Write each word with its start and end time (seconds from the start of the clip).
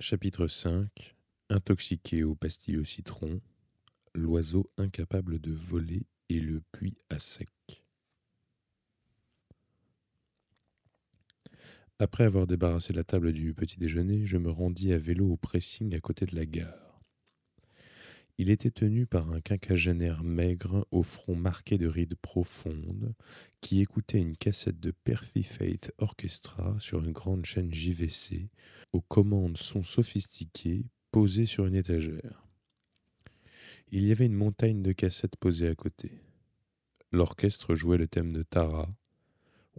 Chapitre 0.00 0.46
5 0.46 1.16
Intoxiqué 1.50 2.22
aux 2.22 2.36
pastilles 2.36 2.78
au 2.78 2.84
citron, 2.84 3.40
l'oiseau 4.14 4.70
incapable 4.76 5.40
de 5.40 5.50
voler 5.50 6.06
et 6.28 6.38
le 6.38 6.60
puits 6.70 6.96
à 7.10 7.18
sec. 7.18 7.48
Après 11.98 12.22
avoir 12.22 12.46
débarrassé 12.46 12.92
la 12.92 13.02
table 13.02 13.32
du 13.32 13.54
petit 13.54 13.76
déjeuner, 13.76 14.24
je 14.24 14.36
me 14.36 14.52
rendis 14.52 14.92
à 14.92 14.98
vélo 14.98 15.32
au 15.32 15.36
pressing 15.36 15.92
à 15.96 16.00
côté 16.00 16.26
de 16.26 16.36
la 16.36 16.46
gare. 16.46 16.87
Il 18.40 18.50
était 18.50 18.70
tenu 18.70 19.04
par 19.04 19.32
un 19.32 19.40
quinquagénaire 19.40 20.22
maigre 20.22 20.86
au 20.92 21.02
front 21.02 21.34
marqué 21.34 21.76
de 21.76 21.88
rides 21.88 22.14
profondes 22.14 23.12
qui 23.60 23.80
écoutait 23.80 24.20
une 24.20 24.36
cassette 24.36 24.78
de 24.78 24.92
Percy 24.92 25.42
Faith 25.42 25.92
Orchestra 25.98 26.76
sur 26.78 27.00
une 27.00 27.10
grande 27.10 27.44
chaîne 27.44 27.74
JVC 27.74 28.48
aux 28.92 29.00
commandes 29.00 29.58
son 29.58 29.82
sophistiquées 29.82 30.86
posées 31.10 31.46
sur 31.46 31.66
une 31.66 31.74
étagère. 31.74 32.46
Il 33.90 34.04
y 34.04 34.12
avait 34.12 34.26
une 34.26 34.34
montagne 34.34 34.82
de 34.82 34.92
cassettes 34.92 35.36
posées 35.36 35.66
à 35.66 35.74
côté. 35.74 36.12
L'orchestre 37.10 37.74
jouait 37.74 37.98
le 37.98 38.06
thème 38.06 38.32
de 38.32 38.44
Tara. 38.44 38.88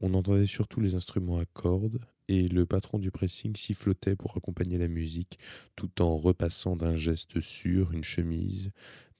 On 0.01 0.13
entendait 0.13 0.47
surtout 0.47 0.81
les 0.81 0.95
instruments 0.95 1.37
à 1.37 1.45
cordes 1.45 2.03
et 2.29 2.47
le 2.47 2.65
patron 2.67 2.99
du 2.99 3.09
pressing 3.09 3.55
sifflotait 3.55 4.15
pour 4.15 4.37
accompagner 4.37 4.77
la 4.77 4.87
musique 4.87 5.39
tout 5.75 6.01
en 6.01 6.15
repassant 6.15 6.75
d'un 6.75 6.95
geste 6.95 7.41
sûr 7.41 7.91
une 7.91 8.03
chemise 8.03 8.71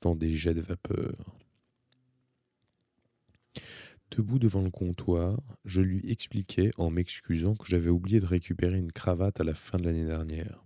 dans 0.02 0.16
des 0.16 0.34
jets 0.36 0.54
de 0.54 0.62
vapeur. 0.62 1.36
Debout 4.12 4.40
devant 4.40 4.62
le 4.62 4.70
comptoir, 4.70 5.40
je 5.66 5.82
lui 5.82 6.10
expliquais 6.10 6.72
en 6.78 6.92
m'excusant 6.92 7.56
que 7.56 7.68
j'avais 7.68 7.90
oublié 7.90 8.20
de 8.20 8.26
récupérer 8.26 8.78
une 8.78 8.92
cravate 8.92 9.42
à 9.42 9.44
la 9.44 9.56
fin 9.56 9.80
de 9.80 9.86
l'année 9.86 10.06
dernière. 10.06 10.64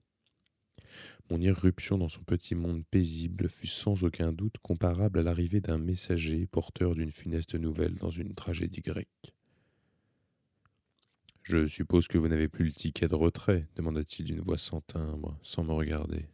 Mon 1.29 1.39
irruption 1.39 1.97
dans 1.97 2.09
son 2.09 2.23
petit 2.23 2.55
monde 2.55 2.83
paisible 2.91 3.47
fut 3.49 3.67
sans 3.67 4.03
aucun 4.03 4.33
doute 4.33 4.57
comparable 4.61 5.19
à 5.19 5.23
l'arrivée 5.23 5.61
d'un 5.61 5.77
messager 5.77 6.45
porteur 6.45 6.93
d'une 6.93 7.11
funeste 7.11 7.55
nouvelle 7.55 7.93
dans 7.95 8.09
une 8.09 8.33
tragédie 8.35 8.81
grecque. 8.81 9.33
Je 11.43 11.67
suppose 11.67 12.07
que 12.07 12.17
vous 12.17 12.29
n'avez 12.29 12.47
plus 12.47 12.63
le 12.65 12.71
ticket 12.71 13.09
de 13.09 13.15
retrait 13.15 13.67
demanda-t-il 13.75 14.25
d'une 14.25 14.39
voix 14.39 14.57
sans 14.57 14.79
timbre, 14.79 15.37
sans 15.43 15.65
me 15.65 15.73
regarder. 15.73 16.25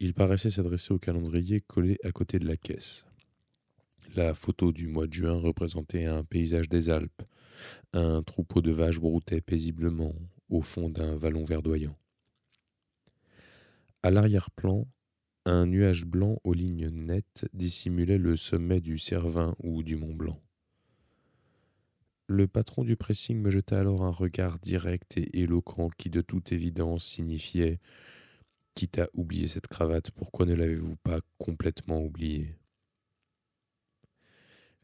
Il 0.00 0.14
paraissait 0.14 0.50
s'adresser 0.50 0.92
au 0.92 0.98
calendrier 0.98 1.60
collé 1.60 1.96
à 2.02 2.10
côté 2.10 2.40
de 2.40 2.46
la 2.46 2.56
caisse. 2.56 3.04
La 4.16 4.34
photo 4.34 4.72
du 4.72 4.88
mois 4.88 5.06
de 5.06 5.12
juin 5.12 5.34
représentait 5.34 6.06
un 6.06 6.24
paysage 6.24 6.68
des 6.68 6.88
Alpes. 6.88 7.22
Un 7.92 8.24
troupeau 8.24 8.62
de 8.62 8.72
vaches 8.72 8.98
broutait 8.98 9.40
paisiblement 9.40 10.14
au 10.48 10.62
fond 10.62 10.88
d'un 10.88 11.16
vallon 11.16 11.44
verdoyant. 11.44 11.96
À 14.02 14.10
l'arrière-plan, 14.10 14.88
un 15.44 15.66
nuage 15.66 16.04
blanc 16.04 16.40
aux 16.42 16.54
lignes 16.54 16.88
nettes 16.88 17.44
dissimulait 17.52 18.18
le 18.18 18.34
sommet 18.34 18.80
du 18.80 18.98
Cervin 18.98 19.54
ou 19.60 19.84
du 19.84 19.94
Mont 19.94 20.14
Blanc. 20.14 20.40
Le 22.32 22.46
patron 22.46 22.84
du 22.84 22.94
pressing 22.94 23.40
me 23.40 23.50
jeta 23.50 23.80
alors 23.80 24.04
un 24.04 24.12
regard 24.12 24.60
direct 24.60 25.16
et 25.16 25.40
éloquent 25.40 25.90
qui 25.98 26.10
de 26.10 26.20
toute 26.20 26.52
évidence 26.52 27.04
signifiait 27.04 27.80
Quitte 28.74 29.00
à 29.00 29.08
oublier 29.14 29.48
cette 29.48 29.66
cravate, 29.66 30.12
pourquoi 30.12 30.46
ne 30.46 30.54
l'avez-vous 30.54 30.94
pas 30.94 31.22
complètement 31.38 32.00
oubliée? 32.00 32.54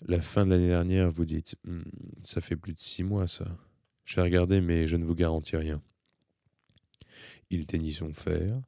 La 0.05 0.20
fin 0.20 0.44
de 0.44 0.50
l'année 0.50 0.67
dernière, 0.67 1.08
vous 1.08 1.24
dites 1.24 1.55
hmm, 1.62 1.83
Ça 2.24 2.41
fait 2.41 2.56
plus 2.56 2.74
de 2.74 2.80
six 2.80 3.05
mois, 3.05 3.28
ça. 3.28 3.56
Je 4.05 4.17
vais 4.17 4.22
regarder, 4.22 4.61
mais 4.61 4.89
je 4.89 4.97
ne 4.97 5.05
vous 5.05 5.14
garantis 5.14 5.56
rien. 5.56 5.80
Il 7.50 7.69
teignit 7.69 7.94
son 7.94 8.12
fer 8.12 8.61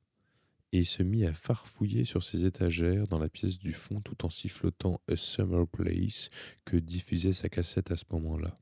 et 0.70 0.84
se 0.84 1.02
mit 1.02 1.26
à 1.26 1.34
farfouiller 1.34 2.04
sur 2.04 2.22
ses 2.22 2.44
étagères 2.44 3.08
dans 3.08 3.18
la 3.18 3.28
pièce 3.28 3.58
du 3.58 3.72
fond 3.72 4.00
tout 4.00 4.24
en 4.24 4.30
sifflotant 4.30 5.00
A 5.11 5.17
Summer 5.17 5.67
Place 5.67 6.30
que 6.64 6.77
diffusait 6.77 7.33
sa 7.33 7.48
cassette 7.48 7.90
à 7.90 7.96
ce 7.96 8.05
moment-là. 8.12 8.56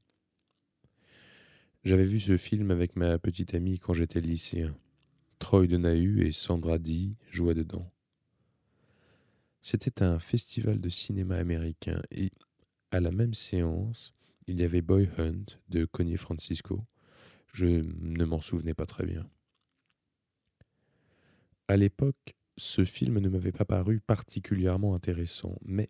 J'avais 1.86 2.04
vu 2.04 2.18
ce 2.18 2.36
film 2.36 2.72
avec 2.72 2.96
ma 2.96 3.16
petite 3.16 3.54
amie 3.54 3.78
quand 3.78 3.94
j'étais 3.94 4.20
lycéen. 4.20 4.76
Troy 5.38 5.68
Donahue 5.68 6.26
et 6.26 6.32
Sandra 6.32 6.78
Dee 6.78 7.14
jouaient 7.30 7.54
dedans. 7.54 7.88
C'était 9.62 10.02
un 10.02 10.18
festival 10.18 10.80
de 10.80 10.88
cinéma 10.88 11.36
américain 11.36 12.02
et 12.10 12.32
à 12.90 12.98
la 12.98 13.12
même 13.12 13.34
séance, 13.34 14.14
il 14.48 14.58
y 14.58 14.64
avait 14.64 14.82
Boy 14.82 15.08
Hunt 15.16 15.44
de 15.68 15.84
Connie 15.84 16.16
Francisco. 16.16 16.84
Je 17.52 17.66
ne 17.68 18.24
m'en 18.24 18.40
souvenais 18.40 18.74
pas 18.74 18.86
très 18.86 19.06
bien. 19.06 19.24
À 21.68 21.76
l'époque, 21.76 22.34
ce 22.56 22.84
film 22.84 23.20
ne 23.20 23.28
m'avait 23.28 23.52
pas 23.52 23.64
paru 23.64 24.00
particulièrement 24.00 24.96
intéressant, 24.96 25.56
mais 25.64 25.88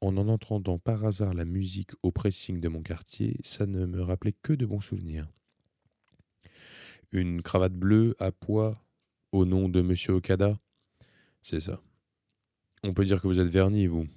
en 0.00 0.16
en 0.16 0.28
entendant 0.28 0.78
par 0.78 1.04
hasard 1.04 1.34
la 1.34 1.44
musique 1.44 1.90
au 2.02 2.10
pressing 2.10 2.60
de 2.60 2.68
mon 2.68 2.82
quartier, 2.82 3.36
ça 3.42 3.66
ne 3.66 3.84
me 3.86 4.00
rappelait 4.00 4.34
que 4.42 4.52
de 4.52 4.66
bons 4.66 4.80
souvenirs. 4.80 5.28
Une 7.12 7.42
cravate 7.42 7.74
bleue 7.74 8.14
à 8.18 8.32
poids 8.32 8.82
au 9.32 9.44
nom 9.44 9.68
de 9.68 9.82
Monsieur 9.82 10.14
Okada 10.14 10.58
C'est 11.42 11.60
ça. 11.60 11.82
On 12.82 12.94
peut 12.94 13.04
dire 13.04 13.20
que 13.20 13.26
vous 13.26 13.40
êtes 13.40 13.48
verni, 13.48 13.86
vous. 13.86 14.08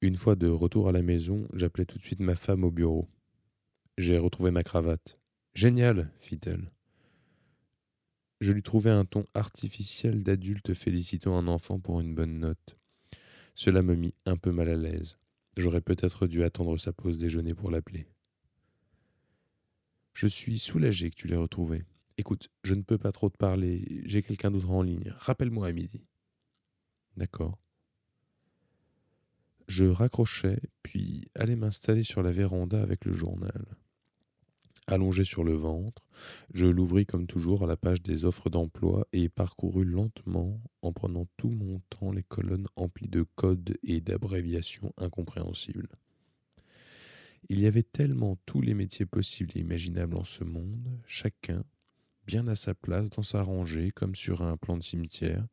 Une 0.00 0.16
fois 0.16 0.36
de 0.36 0.48
retour 0.48 0.88
à 0.88 0.92
la 0.92 1.02
maison, 1.02 1.46
j'appelai 1.52 1.86
tout 1.86 1.98
de 1.98 2.04
suite 2.04 2.20
ma 2.20 2.34
femme 2.34 2.64
au 2.64 2.70
bureau. 2.70 3.08
J'ai 3.98 4.18
retrouvé 4.18 4.50
ma 4.50 4.62
cravate. 4.62 5.18
Génial, 5.54 6.10
fit-elle. 6.20 6.70
Je 8.40 8.52
lui 8.52 8.62
trouvai 8.62 8.90
un 8.90 9.06
ton 9.06 9.24
artificiel 9.34 10.22
d'adulte 10.22 10.74
félicitant 10.74 11.38
un 11.38 11.48
enfant 11.48 11.78
pour 11.78 12.00
une 12.00 12.14
bonne 12.14 12.38
note. 12.38 12.76
Cela 13.56 13.80
me 13.80 13.94
mit 13.94 14.14
un 14.26 14.36
peu 14.36 14.52
mal 14.52 14.68
à 14.68 14.76
l'aise. 14.76 15.16
J'aurais 15.56 15.80
peut-être 15.80 16.26
dû 16.26 16.44
attendre 16.44 16.76
sa 16.76 16.92
pause 16.92 17.18
déjeuner 17.18 17.54
pour 17.54 17.70
l'appeler. 17.70 18.06
Je 20.12 20.26
suis 20.26 20.58
soulagé 20.58 21.08
que 21.08 21.16
tu 21.16 21.26
l'aies 21.26 21.36
retrouvé. 21.36 21.86
Écoute, 22.18 22.50
je 22.64 22.74
ne 22.74 22.82
peux 22.82 22.98
pas 22.98 23.12
trop 23.12 23.30
te 23.30 23.38
parler, 23.38 24.02
j'ai 24.04 24.22
quelqu'un 24.22 24.50
d'autre 24.50 24.70
en 24.70 24.82
ligne. 24.82 25.10
Rappelle-moi 25.16 25.68
à 25.68 25.72
midi. 25.72 26.04
D'accord. 27.16 27.58
Je 29.68 29.86
raccrochai, 29.86 30.58
puis 30.82 31.30
allai 31.34 31.56
m'installer 31.56 32.02
sur 32.02 32.22
la 32.22 32.32
véranda 32.32 32.82
avec 32.82 33.06
le 33.06 33.14
journal. 33.14 33.64
Allongé 34.88 35.24
sur 35.24 35.42
le 35.42 35.54
ventre, 35.54 36.06
je 36.54 36.66
l'ouvris 36.66 37.06
comme 37.06 37.26
toujours 37.26 37.64
à 37.64 37.66
la 37.66 37.76
page 37.76 38.02
des 38.02 38.24
offres 38.24 38.50
d'emploi 38.50 39.08
et 39.12 39.28
parcourus 39.28 39.84
lentement, 39.84 40.60
en 40.80 40.92
prenant 40.92 41.26
tout 41.36 41.50
mon 41.50 41.80
temps 41.90 42.12
les 42.12 42.22
colonnes 42.22 42.68
emplies 42.76 43.08
de 43.08 43.24
codes 43.34 43.76
et 43.82 44.00
d'abréviations 44.00 44.92
incompréhensibles. 44.96 45.88
Il 47.48 47.58
y 47.58 47.66
avait 47.66 47.82
tellement 47.82 48.38
tous 48.46 48.60
les 48.60 48.74
métiers 48.74 49.06
possibles 49.06 49.50
et 49.56 49.60
imaginables 49.60 50.16
en 50.16 50.24
ce 50.24 50.44
monde, 50.44 50.88
chacun 51.06 51.64
bien 52.26 52.46
à 52.48 52.56
sa 52.56 52.74
place 52.74 53.08
dans 53.10 53.22
sa 53.22 53.42
rangée 53.42 53.90
comme 53.92 54.14
sur 54.14 54.42
un 54.42 54.56
plan 54.56 54.76
de 54.76 54.82
cimetière, 54.82 55.46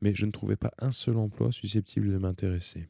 mais 0.00 0.14
je 0.14 0.26
ne 0.26 0.30
trouvais 0.30 0.56
pas 0.56 0.72
un 0.78 0.92
seul 0.92 1.16
emploi 1.16 1.52
susceptible 1.52 2.10
de 2.10 2.18
m'intéresser. 2.18 2.88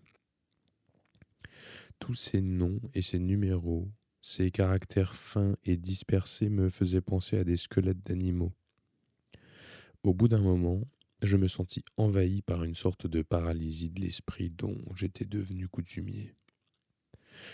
Tous 1.98 2.14
ces 2.14 2.40
noms 2.40 2.80
et 2.94 3.02
ces 3.02 3.18
numéros, 3.18 3.90
ces 4.22 4.50
caractères 4.50 5.14
fins 5.14 5.56
et 5.64 5.76
dispersés 5.76 6.48
me 6.48 6.68
faisaient 6.68 7.00
penser 7.00 7.38
à 7.38 7.44
des 7.44 7.56
squelettes 7.56 8.04
d'animaux. 8.04 8.52
Au 10.02 10.14
bout 10.14 10.28
d'un 10.28 10.40
moment, 10.40 10.82
je 11.22 11.36
me 11.36 11.48
sentis 11.48 11.84
envahi 11.96 12.42
par 12.42 12.64
une 12.64 12.74
sorte 12.74 13.06
de 13.06 13.22
paralysie 13.22 13.90
de 13.90 14.00
l'esprit 14.00 14.50
dont 14.50 14.78
j'étais 14.94 15.26
devenu 15.26 15.68
coutumier. 15.68 16.34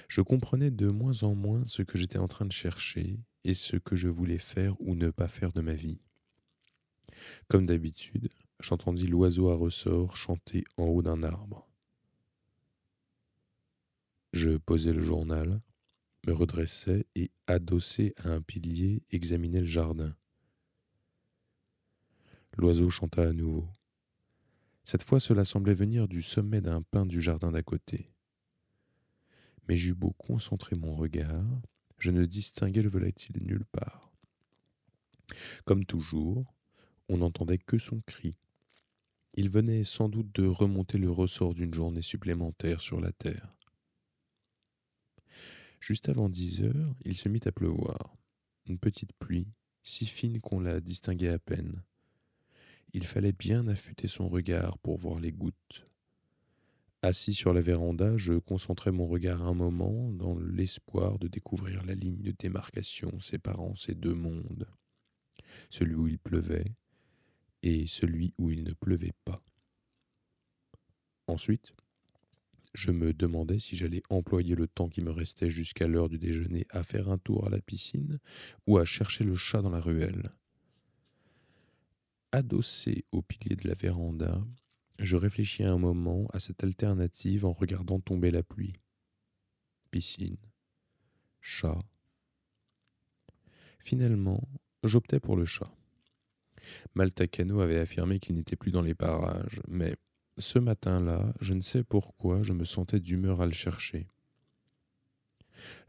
Je 0.09 0.21
comprenais 0.21 0.71
de 0.71 0.89
moins 0.89 1.23
en 1.23 1.35
moins 1.35 1.65
ce 1.67 1.83
que 1.83 1.99
j'étais 1.99 2.19
en 2.19 2.29
train 2.29 2.47
de 2.47 2.53
chercher 2.53 3.19
et 3.45 3.55
ce 3.55 3.77
que 3.77 3.97
je 3.97 4.09
voulais 4.09 4.39
faire 4.39 4.81
ou 4.81 4.95
ne 4.95 5.11
pas 5.11 5.29
faire 5.29 5.53
de 5.53 5.61
ma 5.61 5.75
vie. 5.75 6.01
Comme 7.49 7.67
d'habitude, 7.67 8.31
j'entendis 8.61 9.07
l'oiseau 9.07 9.51
à 9.51 9.55
ressort 9.55 10.17
chanter 10.17 10.65
en 10.77 10.85
haut 10.85 11.03
d'un 11.03 11.23
arbre. 11.23 11.69
Je 14.33 14.57
posai 14.59 14.93
le 14.93 15.01
journal, 15.01 15.61
me 16.27 16.33
redressait 16.33 17.07
et, 17.15 17.31
adossé 17.47 18.15
à 18.25 18.31
un 18.31 18.43
pilier, 18.43 19.03
examinait 19.11 19.61
le 19.61 19.67
jardin. 19.67 20.15
L'oiseau 22.57 22.91
chanta 22.91 23.23
à 23.23 23.33
nouveau. 23.33 23.69
Cette 24.85 25.03
fois 25.03 25.21
cela 25.21 25.45
semblait 25.45 25.75
venir 25.75 26.09
du 26.09 26.23
sommet 26.23 26.61
d'un 26.61 26.83
pin 26.83 27.07
du 27.07 27.23
jardin 27.23 27.53
d'à 27.53 27.63
côté. 27.63 28.11
Mais 29.69 29.77
j'eus 29.77 29.95
beau 29.95 30.13
concentrer 30.13 30.77
mon 30.77 30.97
regard, 30.97 31.45
je 31.99 32.11
ne 32.11 32.25
distinguais 32.25 32.83
le 32.83 32.89
volatile 32.89 33.43
nulle 33.43 33.65
part. 33.67 34.13
Comme 35.65 35.85
toujours, 35.85 36.55
on 37.09 37.19
n'entendait 37.19 37.59
que 37.59 37.79
son 37.79 38.01
cri. 38.01 38.35
Il 39.35 39.51
venait 39.51 39.85
sans 39.85 40.09
doute 40.09 40.35
de 40.35 40.47
remonter 40.47 40.99
le 40.99 41.11
ressort 41.11 41.55
d'une 41.55 41.75
journée 41.75 42.03
supplémentaire 42.03 42.81
sur 42.81 43.01
la 43.01 43.13
terre. 43.13 43.56
Juste 45.87 46.09
avant 46.09 46.29
dix 46.29 46.63
heures, 46.63 46.97
il 47.05 47.17
se 47.17 47.29
mit 47.29 47.43
à 47.47 47.53
pleuvoir. 47.53 48.17
Une 48.67 48.77
petite 48.77 49.13
pluie, 49.21 49.47
si 49.85 50.05
fine 50.05 50.41
qu'on 50.41 50.59
la 50.59 50.81
distinguait 50.81 51.29
à 51.29 51.39
peine. 51.39 51.81
Il 52.93 53.07
fallait 53.07 53.31
bien 53.31 53.69
affûter 53.69 54.09
son 54.09 54.29
regard 54.29 54.81
pour 54.81 54.99
voir 54.99 55.21
les 55.21 55.31
gouttes. 55.31 55.87
Assis 57.03 57.35
sur 57.35 57.53
la 57.53 57.61
véranda, 57.61 58.17
je 58.17 58.33
concentrais 58.33 58.91
mon 58.91 59.07
regard 59.07 59.45
un 59.45 59.55
moment 59.55 60.11
dans 60.11 60.37
l'espoir 60.37 61.21
de 61.21 61.29
découvrir 61.29 61.85
la 61.85 61.95
ligne 61.95 62.21
de 62.21 62.33
démarcation 62.33 63.21
séparant 63.21 63.77
ces 63.77 63.95
deux 63.95 64.15
mondes, 64.15 64.67
celui 65.71 65.95
où 65.95 66.09
il 66.09 66.19
pleuvait 66.19 66.75
et 67.63 67.87
celui 67.87 68.35
où 68.39 68.51
il 68.51 68.65
ne 68.65 68.73
pleuvait 68.73 69.15
pas. 69.25 69.41
Ensuite, 71.29 71.75
je 72.77 72.91
me 72.91 73.15
demandais 73.15 73.59
si 73.59 73.75
j'allais 73.75 74.03
employer 74.11 74.55
le 74.55 74.69
temps 74.69 74.91
qui 74.91 75.01
me 75.01 75.11
restait 75.11 75.51
jusqu'à 75.51 75.87
l'heure 75.87 76.11
du 76.11 76.19
déjeuner 76.19 76.67
à 76.69 76.85
faire 76.85 77.09
un 77.09 77.17
tour 77.17 77.47
à 77.47 77.51
la 77.51 77.61
piscine 77.61 78.19
ou 78.67 78.77
à 78.77 78.85
chercher 78.85 79.25
le 79.25 79.35
chat 79.35 79.63
dans 79.63 79.71
la 79.71 79.81
ruelle. 79.81 80.31
Adossé 82.33 83.07
au 83.13 83.23
pilier 83.23 83.57
de 83.57 83.67
la 83.67 83.75
véranda, 83.75 84.45
je 84.99 85.17
réfléchis 85.17 85.65
un 85.65 85.79
moment 85.79 86.27
à 86.35 86.39
cette 86.39 86.65
alternative 86.65 87.47
en 87.47 87.53
regardant 87.53 87.99
tomber 87.99 88.31
la 88.31 88.43
pluie. 88.43 88.75
Piscine, 89.91 90.37
chat. 91.41 91.81
Finalement, 93.79 94.47
j'optais 94.85 95.21
pour 95.21 95.37
le 95.37 95.47
chat. 95.47 95.73
Maltacano 96.95 97.61
avait 97.61 97.79
affirmé 97.79 98.21
qu'il 98.21 98.35
n'était 98.35 98.57
plus 98.57 98.71
dans 98.71 98.83
les 98.83 98.95
parages, 98.95 99.63
mais 99.67 99.97
ce 100.39 100.59
matin-là, 100.59 101.33
je 101.41 101.55
ne 101.55 101.61
sais 101.61 101.83
pourquoi, 101.83 102.43
je 102.43 102.53
me 102.53 102.65
sentais 102.65 103.01
d'humeur 103.01 103.41
à 103.41 103.47
le 103.47 103.53
chercher. 103.53 104.09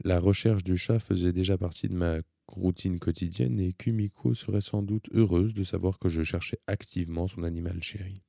La 0.03 0.19
recherche 0.19 0.63
du 0.63 0.77
chat 0.77 0.99
faisait 0.99 1.33
déjà 1.33 1.57
partie 1.57 1.89
de 1.89 1.95
ma 1.95 2.19
routine 2.47 2.99
quotidienne 2.99 3.59
et 3.59 3.73
Kumiko 3.73 4.33
serait 4.33 4.61
sans 4.61 4.81
doute 4.81 5.09
heureuse 5.11 5.53
de 5.53 5.63
savoir 5.63 5.99
que 5.99 6.09
je 6.09 6.23
cherchais 6.23 6.59
activement 6.67 7.27
son 7.27 7.43
animal 7.43 7.81
chéri. 7.83 8.21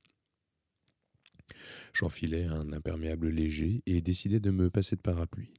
J'enfilai 1.93 2.45
un 2.45 2.71
imperméable 2.73 3.29
léger 3.29 3.81
et 3.85 4.01
décidai 4.01 4.39
de 4.39 4.51
me 4.51 4.69
passer 4.69 4.95
de 4.95 5.01
parapluie. 5.01 5.53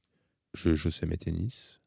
Je 0.55 0.75
chaussai 0.75 1.07
mes 1.07 1.17
tennis, 1.17 1.81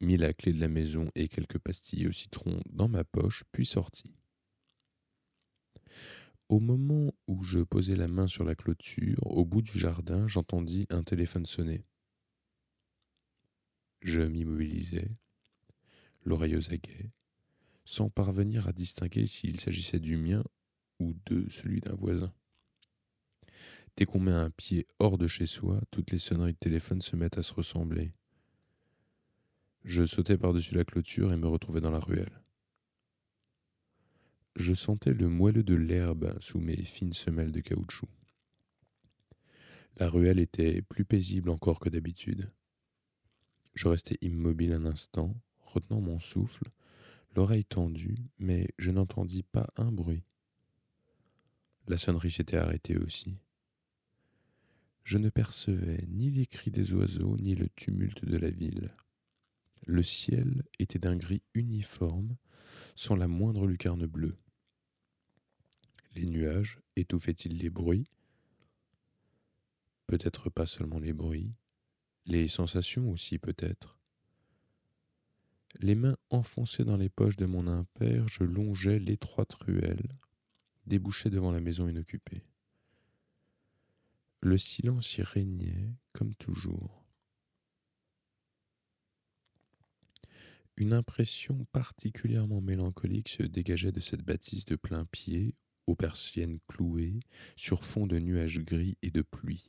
mis 0.00 0.16
la 0.16 0.32
clé 0.32 0.52
de 0.52 0.60
la 0.60 0.68
maison 0.68 1.10
et 1.14 1.28
quelques 1.28 1.58
pastilles 1.58 2.08
au 2.08 2.12
citron 2.12 2.60
dans 2.70 2.88
ma 2.88 3.04
poche, 3.04 3.44
puis 3.52 3.66
sortis. 3.66 4.14
Au 6.48 6.60
moment 6.60 7.12
où 7.26 7.44
je 7.44 7.58
posais 7.58 7.94
la 7.94 8.08
main 8.08 8.26
sur 8.26 8.42
la 8.42 8.54
clôture, 8.54 9.26
au 9.26 9.44
bout 9.44 9.60
du 9.60 9.78
jardin, 9.78 10.26
j'entendis 10.26 10.86
un 10.88 11.02
téléphone 11.02 11.44
sonner. 11.44 11.82
Je 14.00 14.22
m'immobilisai, 14.22 15.10
l'oreille 16.24 16.56
aux 16.56 16.72
aguets, 16.72 17.10
sans 17.84 18.08
parvenir 18.08 18.66
à 18.66 18.72
distinguer 18.72 19.26
s'il 19.26 19.60
s'agissait 19.60 19.98
du 19.98 20.16
mien 20.16 20.42
ou 21.00 21.14
de 21.26 21.46
celui 21.50 21.80
d'un 21.80 21.94
voisin. 21.94 22.32
Dès 23.98 24.06
qu'on 24.06 24.20
met 24.20 24.32
un 24.32 24.50
pied 24.50 24.86
hors 25.00 25.18
de 25.18 25.26
chez 25.26 25.46
soi, 25.46 25.82
toutes 25.90 26.12
les 26.12 26.18
sonneries 26.18 26.54
de 26.54 26.58
téléphone 26.58 27.02
se 27.02 27.14
mettent 27.14 27.36
à 27.36 27.42
se 27.42 27.52
ressembler. 27.52 28.12
Je 29.84 30.06
sautai 30.06 30.38
par-dessus 30.38 30.76
la 30.76 30.84
clôture 30.84 31.30
et 31.30 31.36
me 31.36 31.48
retrouvai 31.48 31.82
dans 31.82 31.90
la 31.90 32.00
ruelle. 32.00 32.40
Je 34.58 34.74
sentais 34.74 35.14
le 35.14 35.30
moelleux 35.30 35.62
de 35.62 35.74
l'herbe 35.74 36.36
sous 36.40 36.60
mes 36.60 36.76
fines 36.76 37.14
semelles 37.14 37.52
de 37.52 37.60
caoutchouc. 37.60 38.08
La 39.96 40.10
ruelle 40.10 40.38
était 40.38 40.82
plus 40.82 41.06
paisible 41.06 41.48
encore 41.48 41.80
que 41.80 41.88
d'habitude. 41.88 42.50
Je 43.74 43.88
restai 43.88 44.18
immobile 44.20 44.74
un 44.74 44.84
instant, 44.84 45.34
retenant 45.60 46.02
mon 46.02 46.18
souffle, 46.18 46.70
l'oreille 47.34 47.64
tendue, 47.64 48.18
mais 48.38 48.68
je 48.78 48.90
n'entendis 48.90 49.42
pas 49.42 49.68
un 49.76 49.90
bruit. 49.90 50.24
La 51.86 51.96
sonnerie 51.96 52.30
s'était 52.30 52.58
arrêtée 52.58 52.98
aussi 52.98 53.40
je 55.08 55.16
ne 55.16 55.30
percevais 55.30 56.04
ni 56.06 56.30
les 56.30 56.44
cris 56.44 56.70
des 56.70 56.92
oiseaux 56.92 57.38
ni 57.38 57.54
le 57.54 57.70
tumulte 57.70 58.26
de 58.26 58.36
la 58.36 58.50
ville. 58.50 58.94
Le 59.86 60.02
ciel 60.02 60.64
était 60.78 60.98
d'un 60.98 61.16
gris 61.16 61.40
uniforme, 61.54 62.36
sans 62.94 63.16
la 63.16 63.26
moindre 63.26 63.66
lucarne 63.66 64.04
bleue. 64.04 64.36
Les 66.14 66.26
nuages 66.26 66.80
étouffaient-ils 66.96 67.56
les 67.58 67.70
bruits? 67.70 68.10
Peut-être 70.06 70.50
pas 70.50 70.66
seulement 70.66 70.98
les 70.98 71.12
bruits, 71.12 71.52
les 72.24 72.48
sensations 72.48 73.10
aussi 73.10 73.38
peut-être. 73.38 73.98
Les 75.80 75.94
mains 75.94 76.16
enfoncées 76.30 76.84
dans 76.84 76.96
les 76.96 77.08
poches 77.08 77.36
de 77.36 77.46
mon 77.46 77.66
impair, 77.66 78.26
je 78.26 78.42
longeais 78.44 78.98
l'étroite 78.98 79.52
ruelle, 79.54 80.08
débouchée 80.86 81.30
devant 81.30 81.52
la 81.52 81.60
maison 81.60 81.88
inoccupée. 81.88 82.42
Le 84.40 84.56
silence 84.56 85.18
y 85.18 85.22
régnait, 85.22 85.92
comme 86.12 86.34
toujours. 86.34 87.04
Une 90.76 90.94
impression 90.94 91.66
particulièrement 91.72 92.60
mélancolique 92.60 93.28
se 93.28 93.42
dégageait 93.42 93.92
de 93.92 94.00
cette 94.00 94.22
bâtisse 94.22 94.64
de 94.64 94.76
plein 94.76 95.04
pied, 95.06 95.54
aux 95.88 95.94
persiennes 95.94 96.58
clouées, 96.68 97.20
sur 97.56 97.84
fond 97.84 98.06
de 98.06 98.18
nuages 98.18 98.60
gris 98.60 98.96
et 99.02 99.10
de 99.10 99.22
pluie. 99.22 99.66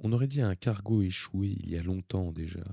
On 0.00 0.12
aurait 0.12 0.28
dit 0.28 0.42
un 0.42 0.54
cargo 0.54 1.02
échoué 1.02 1.56
il 1.60 1.70
y 1.70 1.76
a 1.76 1.82
longtemps 1.82 2.32
déjà, 2.32 2.64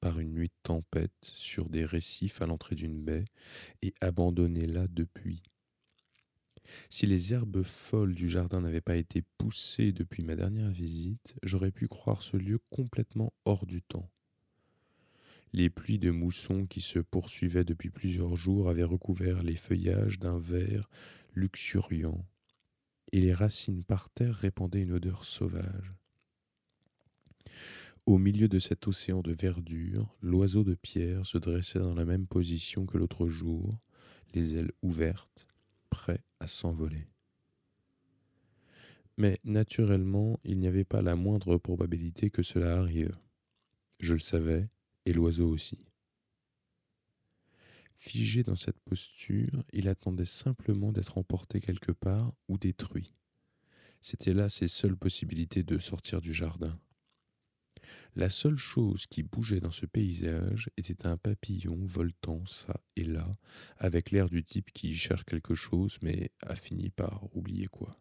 par 0.00 0.18
une 0.18 0.32
nuit 0.32 0.48
de 0.48 0.62
tempête, 0.62 1.12
sur 1.22 1.68
des 1.68 1.84
récifs 1.84 2.42
à 2.42 2.46
l'entrée 2.46 2.74
d'une 2.74 3.02
baie, 3.02 3.24
et 3.82 3.94
abandonné 4.00 4.66
là 4.66 4.86
depuis, 4.88 5.42
si 6.90 7.06
les 7.06 7.32
herbes 7.32 7.62
folles 7.62 8.14
du 8.14 8.28
jardin 8.28 8.60
n'avaient 8.60 8.80
pas 8.80 8.96
été 8.96 9.22
poussées 9.38 9.92
depuis 9.92 10.22
ma 10.22 10.36
dernière 10.36 10.70
visite, 10.70 11.34
j'aurais 11.42 11.72
pu 11.72 11.88
croire 11.88 12.22
ce 12.22 12.36
lieu 12.36 12.58
complètement 12.70 13.32
hors 13.44 13.66
du 13.66 13.82
temps. 13.82 14.08
Les 15.52 15.68
pluies 15.68 15.98
de 15.98 16.10
mousson 16.10 16.66
qui 16.66 16.80
se 16.80 16.98
poursuivaient 16.98 17.64
depuis 17.64 17.90
plusieurs 17.90 18.36
jours 18.36 18.70
avaient 18.70 18.82
recouvert 18.82 19.42
les 19.42 19.56
feuillages 19.56 20.18
d'un 20.18 20.38
vert 20.38 20.88
luxuriant, 21.34 22.26
et 23.12 23.20
les 23.20 23.34
racines 23.34 23.84
par 23.84 24.10
terre 24.10 24.34
répandaient 24.34 24.82
une 24.82 24.92
odeur 24.92 25.24
sauvage. 25.24 25.94
Au 28.04 28.18
milieu 28.18 28.48
de 28.48 28.58
cet 28.58 28.88
océan 28.88 29.20
de 29.20 29.32
verdure, 29.32 30.16
l'oiseau 30.22 30.64
de 30.64 30.74
pierre 30.74 31.24
se 31.24 31.38
dressait 31.38 31.78
dans 31.78 31.94
la 31.94 32.04
même 32.04 32.26
position 32.26 32.84
que 32.84 32.98
l'autre 32.98 33.28
jour, 33.28 33.78
les 34.34 34.56
ailes 34.56 34.72
ouvertes, 34.82 35.46
prêt 35.88 36.24
à 36.40 36.48
s'envoler. 36.48 37.06
Mais 39.18 39.38
naturellement, 39.44 40.40
il 40.42 40.58
n'y 40.58 40.66
avait 40.66 40.84
pas 40.84 41.02
la 41.02 41.14
moindre 41.14 41.58
probabilité 41.58 42.30
que 42.30 42.42
cela 42.42 42.78
arrive. 42.78 43.16
Je 44.00 44.14
le 44.14 44.20
savais, 44.20 44.68
et 45.06 45.12
l'oiseau 45.12 45.48
aussi. 45.48 45.91
Figé 48.04 48.42
dans 48.42 48.56
cette 48.56 48.80
posture, 48.80 49.62
il 49.72 49.86
attendait 49.86 50.24
simplement 50.24 50.90
d'être 50.90 51.18
emporté 51.18 51.60
quelque 51.60 51.92
part 51.92 52.34
ou 52.48 52.58
détruit. 52.58 53.14
C'était 54.00 54.34
là 54.34 54.48
ses 54.48 54.66
seules 54.66 54.96
possibilités 54.96 55.62
de 55.62 55.78
sortir 55.78 56.20
du 56.20 56.32
jardin. 56.32 56.76
La 58.16 58.28
seule 58.28 58.56
chose 58.56 59.06
qui 59.06 59.22
bougeait 59.22 59.60
dans 59.60 59.70
ce 59.70 59.86
paysage 59.86 60.68
était 60.76 61.06
un 61.06 61.16
papillon 61.16 61.78
voltant 61.84 62.44
ça 62.44 62.74
et 62.96 63.04
là, 63.04 63.36
avec 63.78 64.10
l'air 64.10 64.28
du 64.28 64.42
type 64.42 64.72
qui 64.72 64.96
cherche 64.96 65.24
quelque 65.24 65.54
chose 65.54 65.98
mais 66.02 66.32
a 66.40 66.56
fini 66.56 66.90
par 66.90 67.28
oublier 67.36 67.68
quoi. 67.68 68.00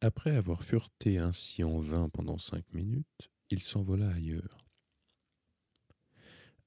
Après 0.00 0.36
avoir 0.36 0.62
fureté 0.62 1.18
ainsi 1.18 1.64
en 1.64 1.80
vain 1.80 2.08
pendant 2.08 2.38
cinq 2.38 2.72
minutes, 2.72 3.28
il 3.50 3.58
s'envola 3.58 4.08
ailleurs. 4.08 4.65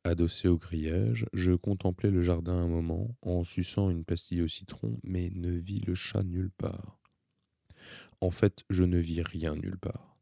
Adossé 0.06 0.48
au 0.48 0.58
grillage, 0.58 1.26
je 1.34 1.52
contemplai 1.52 2.10
le 2.10 2.22
jardin 2.22 2.54
un 2.54 2.68
moment 2.68 3.18
en 3.22 3.44
suçant 3.44 3.90
une 3.90 4.06
pastille 4.06 4.42
au 4.42 4.48
citron, 4.48 4.98
mais 5.04 5.30
ne 5.32 5.52
vis 5.52 5.82
le 5.82 5.94
chat 5.94 6.24
nulle 6.24 6.52
part. 6.52 7.00
En 8.22 8.32
fait, 8.32 8.64
je 8.70 8.84
ne 8.84 8.98
vis 8.98 9.22
rien 9.22 9.56
nulle 9.56 9.78
part. 9.78 10.18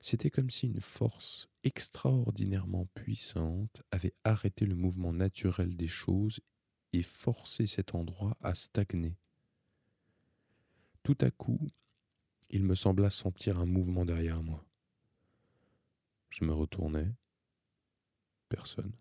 C'était 0.00 0.30
comme 0.30 0.50
si 0.50 0.66
une 0.66 0.80
force 0.80 1.48
extraordinairement 1.62 2.86
puissante 2.94 3.82
avait 3.90 4.14
arrêté 4.24 4.66
le 4.66 4.74
mouvement 4.74 5.12
naturel 5.12 5.76
des 5.76 5.86
choses 5.86 6.40
et 6.92 7.02
forcé 7.02 7.66
cet 7.66 7.94
endroit 7.94 8.36
à 8.40 8.54
stagner. 8.54 9.16
Tout 11.02 11.18
à 11.20 11.30
coup, 11.30 11.60
il 12.48 12.64
me 12.64 12.74
sembla 12.74 13.10
sentir 13.10 13.58
un 13.58 13.66
mouvement 13.66 14.04
derrière 14.04 14.42
moi. 14.42 14.64
Je 16.30 16.44
me 16.44 16.52
retournai. 16.52 17.06
Personne. 18.50 18.92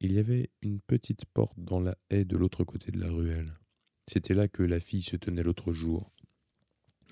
Il 0.00 0.12
y 0.12 0.18
avait 0.18 0.50
une 0.62 0.80
petite 0.80 1.24
porte 1.24 1.58
dans 1.58 1.80
la 1.80 1.96
haie 2.10 2.26
de 2.26 2.36
l'autre 2.36 2.62
côté 2.62 2.92
de 2.92 3.00
la 3.00 3.10
ruelle. 3.10 3.58
C'était 4.06 4.34
là 4.34 4.46
que 4.46 4.62
la 4.62 4.78
fille 4.78 5.02
se 5.02 5.16
tenait 5.16 5.42
l'autre 5.42 5.72
jour. 5.72 6.12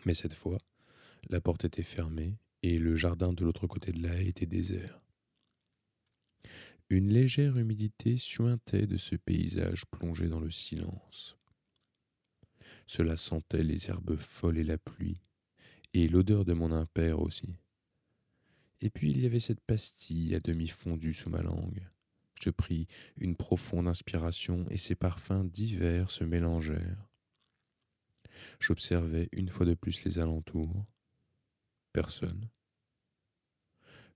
Mais 0.04 0.14
cette 0.14 0.34
fois, 0.34 0.58
la 1.30 1.40
porte 1.40 1.64
était 1.64 1.82
fermée 1.82 2.38
et 2.62 2.78
le 2.78 2.94
jardin 2.94 3.32
de 3.32 3.44
l'autre 3.44 3.66
côté 3.66 3.92
de 3.92 4.02
la 4.02 4.14
haie 4.14 4.28
était 4.28 4.46
désert. 4.46 5.00
Une 6.90 7.08
légère 7.08 7.56
humidité 7.56 8.18
suintait 8.18 8.86
de 8.86 8.98
ce 8.98 9.16
paysage 9.16 9.86
plongé 9.86 10.28
dans 10.28 10.40
le 10.40 10.50
silence. 10.50 11.38
Cela 12.86 13.16
sentait 13.16 13.64
les 13.64 13.88
herbes 13.88 14.16
folles 14.16 14.58
et 14.58 14.64
la 14.64 14.76
pluie, 14.76 15.22
et 15.94 16.08
l'odeur 16.08 16.44
de 16.44 16.52
mon 16.52 16.72
impère 16.72 17.20
aussi. 17.20 17.56
Et 18.84 18.90
puis 18.90 19.10
il 19.10 19.22
y 19.22 19.24
avait 19.24 19.40
cette 19.40 19.62
pastille 19.62 20.34
à 20.34 20.40
demi 20.40 20.68
fondue 20.68 21.14
sous 21.14 21.30
ma 21.30 21.40
langue. 21.40 21.88
Je 22.34 22.50
pris 22.50 22.86
une 23.16 23.34
profonde 23.34 23.88
inspiration 23.88 24.66
et 24.68 24.76
ces 24.76 24.94
parfums 24.94 25.48
divers 25.50 26.10
se 26.10 26.22
mélangèrent. 26.22 27.08
J'observais 28.60 29.30
une 29.32 29.48
fois 29.48 29.64
de 29.64 29.72
plus 29.72 30.04
les 30.04 30.18
alentours. 30.18 30.84
Personne. 31.94 32.50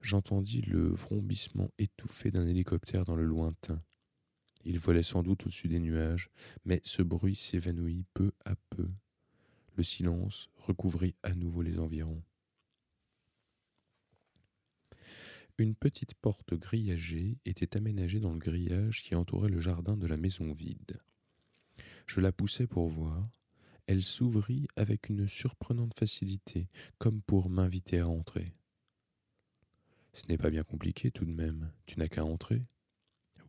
J'entendis 0.03 0.61
le 0.61 0.89
vrombissement 0.89 1.71
étouffé 1.79 2.31
d'un 2.31 2.47
hélicoptère 2.47 3.07
dans 3.07 3.17
le 3.17 3.25
lointain. 3.25 3.83
Il 4.67 4.79
volait 4.79 5.03
sans 5.03 5.23
doute 5.23 5.47
au-dessus 5.47 5.69
des 5.69 5.81
nuages, 5.81 6.29
mais 6.67 6.83
ce 6.85 7.01
bruit 7.01 7.37
s'évanouit 7.37 8.05
peu 8.13 8.33
à 8.45 8.55
peu. 8.69 8.91
Le 9.77 9.83
silence 9.83 10.51
recouvrit 10.57 11.15
à 11.23 11.33
nouveau 11.33 11.63
les 11.63 11.79
environs. 11.79 12.23
Une 15.61 15.75
petite 15.75 16.15
porte 16.15 16.55
grillagée 16.55 17.37
était 17.45 17.77
aménagée 17.77 18.21
dans 18.21 18.33
le 18.33 18.39
grillage 18.39 19.03
qui 19.03 19.17
entourait 19.17 19.51
le 19.51 19.59
jardin 19.59 19.97
de 19.97 20.07
la 20.07 20.17
maison 20.17 20.53
vide. 20.53 21.01
Je 22.07 22.21
la 22.21 22.31
poussai 22.31 22.69
pour 22.69 22.89
voir. 22.89 23.29
Elle 23.89 24.03
s'ouvrit 24.03 24.69
avec 24.77 25.09
une 25.09 25.27
surprenante 25.27 25.99
facilité, 25.99 26.69
comme 26.99 27.23
pour 27.23 27.51
m'inviter 27.51 27.99
à 27.99 28.07
entrer. 28.07 28.55
Ce 30.13 30.29
n'est 30.29 30.39
pas 30.39 30.51
bien 30.51 30.63
compliqué 30.63 31.11
tout 31.11 31.25
de 31.25 31.33
même, 31.33 31.73
tu 31.87 31.99
n'as 31.99 32.09
qu'à 32.09 32.25
entrer. 32.25 32.65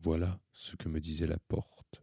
Voilà 0.00 0.40
ce 0.52 0.74
que 0.74 0.88
me 0.88 1.00
disait 1.00 1.28
la 1.28 1.38
porte. 1.38 2.02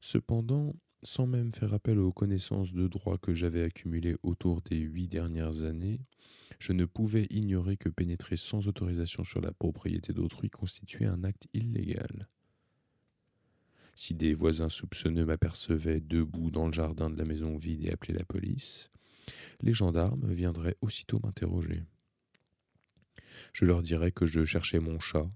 Cependant, 0.00 0.74
sans 1.02 1.26
même 1.26 1.52
faire 1.52 1.72
appel 1.74 1.98
aux 1.98 2.12
connaissances 2.12 2.72
de 2.72 2.86
droit 2.86 3.18
que 3.18 3.34
j'avais 3.34 3.62
accumulées 3.62 4.16
autour 4.22 4.60
des 4.62 4.78
huit 4.78 5.08
dernières 5.08 5.62
années, 5.62 6.00
je 6.58 6.72
ne 6.72 6.84
pouvais 6.84 7.26
ignorer 7.30 7.76
que 7.76 7.88
pénétrer 7.88 8.36
sans 8.36 8.68
autorisation 8.68 9.24
sur 9.24 9.40
la 9.40 9.52
propriété 9.52 10.12
d'autrui 10.12 10.50
constituait 10.50 11.06
un 11.06 11.24
acte 11.24 11.46
illégal. 11.54 12.28
Si 13.96 14.14
des 14.14 14.34
voisins 14.34 14.68
soupçonneux 14.68 15.26
m'apercevaient 15.26 16.00
debout 16.00 16.50
dans 16.50 16.66
le 16.66 16.72
jardin 16.72 17.10
de 17.10 17.18
la 17.18 17.24
maison 17.24 17.56
vide 17.56 17.84
et 17.84 17.92
appelaient 17.92 18.18
la 18.18 18.24
police, 18.24 18.90
les 19.60 19.72
gendarmes 19.72 20.32
viendraient 20.32 20.76
aussitôt 20.80 21.20
m'interroger. 21.22 21.82
Je 23.52 23.64
leur 23.64 23.82
dirais 23.82 24.12
que 24.12 24.26
je 24.26 24.44
cherchais 24.44 24.80
mon 24.80 24.98
chat. 24.98 25.30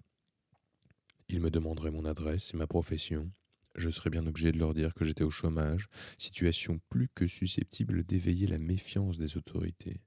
Ils 1.28 1.40
me 1.40 1.50
demanderaient 1.50 1.90
mon 1.90 2.04
adresse 2.04 2.52
et 2.52 2.56
ma 2.56 2.66
profession. 2.66 3.30
Je 3.75 3.90
serais 3.90 4.11
bien 4.11 4.26
obligé 4.26 4.52
de 4.52 4.59
leur 4.59 4.73
dire 4.73 4.95
que 4.95 5.04
j'étais 5.04 5.25
au 5.25 5.31
chômage, 5.31 5.88
situation 6.19 6.81
plus 6.88 7.09
que 7.14 7.26
susceptible 7.26 8.04
d'éveiller 8.04 8.47
la 8.47 8.59
méfiance 8.59 9.19
des 9.19 9.37
autorités. 9.37 10.00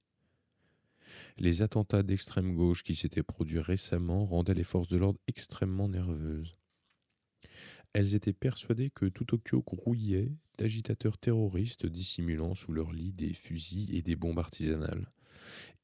Les 1.38 1.62
attentats 1.62 2.04
d'extrême 2.04 2.56
gauche 2.56 2.84
qui 2.84 2.96
s'étaient 2.96 3.24
produits 3.24 3.60
récemment 3.60 4.26
rendaient 4.26 4.54
les 4.54 4.64
forces 4.64 4.88
de 4.88 4.98
l'ordre 4.98 5.20
extrêmement 5.28 5.90
nerveuses. 5.90 6.56
Elles 7.94 8.16
étaient 8.16 8.34
persuadées 8.34 8.90
que 8.90 9.06
tout 9.06 9.26
Tokyo 9.26 9.62
grouillait 9.62 10.32
d'agitateurs 10.58 11.18
terroristes 11.18 11.86
dissimulant 11.86 12.56
sous 12.56 12.72
leur 12.72 12.92
lit 12.92 13.12
des 13.12 13.34
fusils 13.34 13.94
et 13.96 14.02
des 14.02 14.16
bombes 14.16 14.40
artisanales. 14.40 15.12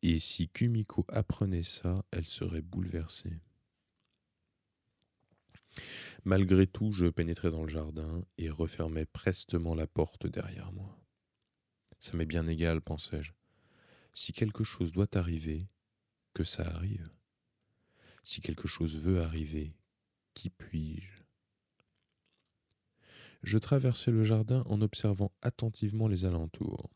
Et 0.02 0.20
si 0.20 0.50
Kumiko 0.50 1.06
apprenait 1.10 1.64
ça, 1.64 2.04
elle 2.12 2.26
serait 2.26 2.62
bouleversée. 2.62 3.40
Malgré 6.26 6.68
tout, 6.68 6.94
je 6.94 7.06
pénétrai 7.06 7.52
dans 7.52 7.64
le 7.64 7.70
jardin 7.70 8.24
et 8.38 8.50
refermai 8.50 9.06
prestement 9.06 9.76
la 9.76 9.88
porte 9.88 10.26
derrière 10.26 10.72
moi. 10.72 10.98
Ça 12.00 12.16
m'est 12.16 12.26
bien 12.26 12.48
égal, 12.48 12.82
pensai-je. 12.82 13.34
Si 14.14 14.32
quelque 14.32 14.64
chose 14.64 14.92
doit 14.92 15.18
arriver, 15.18 15.68
que 16.34 16.44
ça 16.44 16.66
arrive. 16.66 17.10
Si 18.24 18.42
quelque 18.42 18.68
chose 18.68 18.98
veut 18.98 19.22
arriver, 19.22 19.76
qui 20.34 20.50
puis-je? 20.50 21.24
Je 23.44 23.58
traversai 23.58 24.12
le 24.12 24.24
jardin 24.24 24.64
en 24.68 24.82
observant 24.82 25.34
attentivement 25.42 26.08
les 26.08 26.24
alentours. 26.24 26.90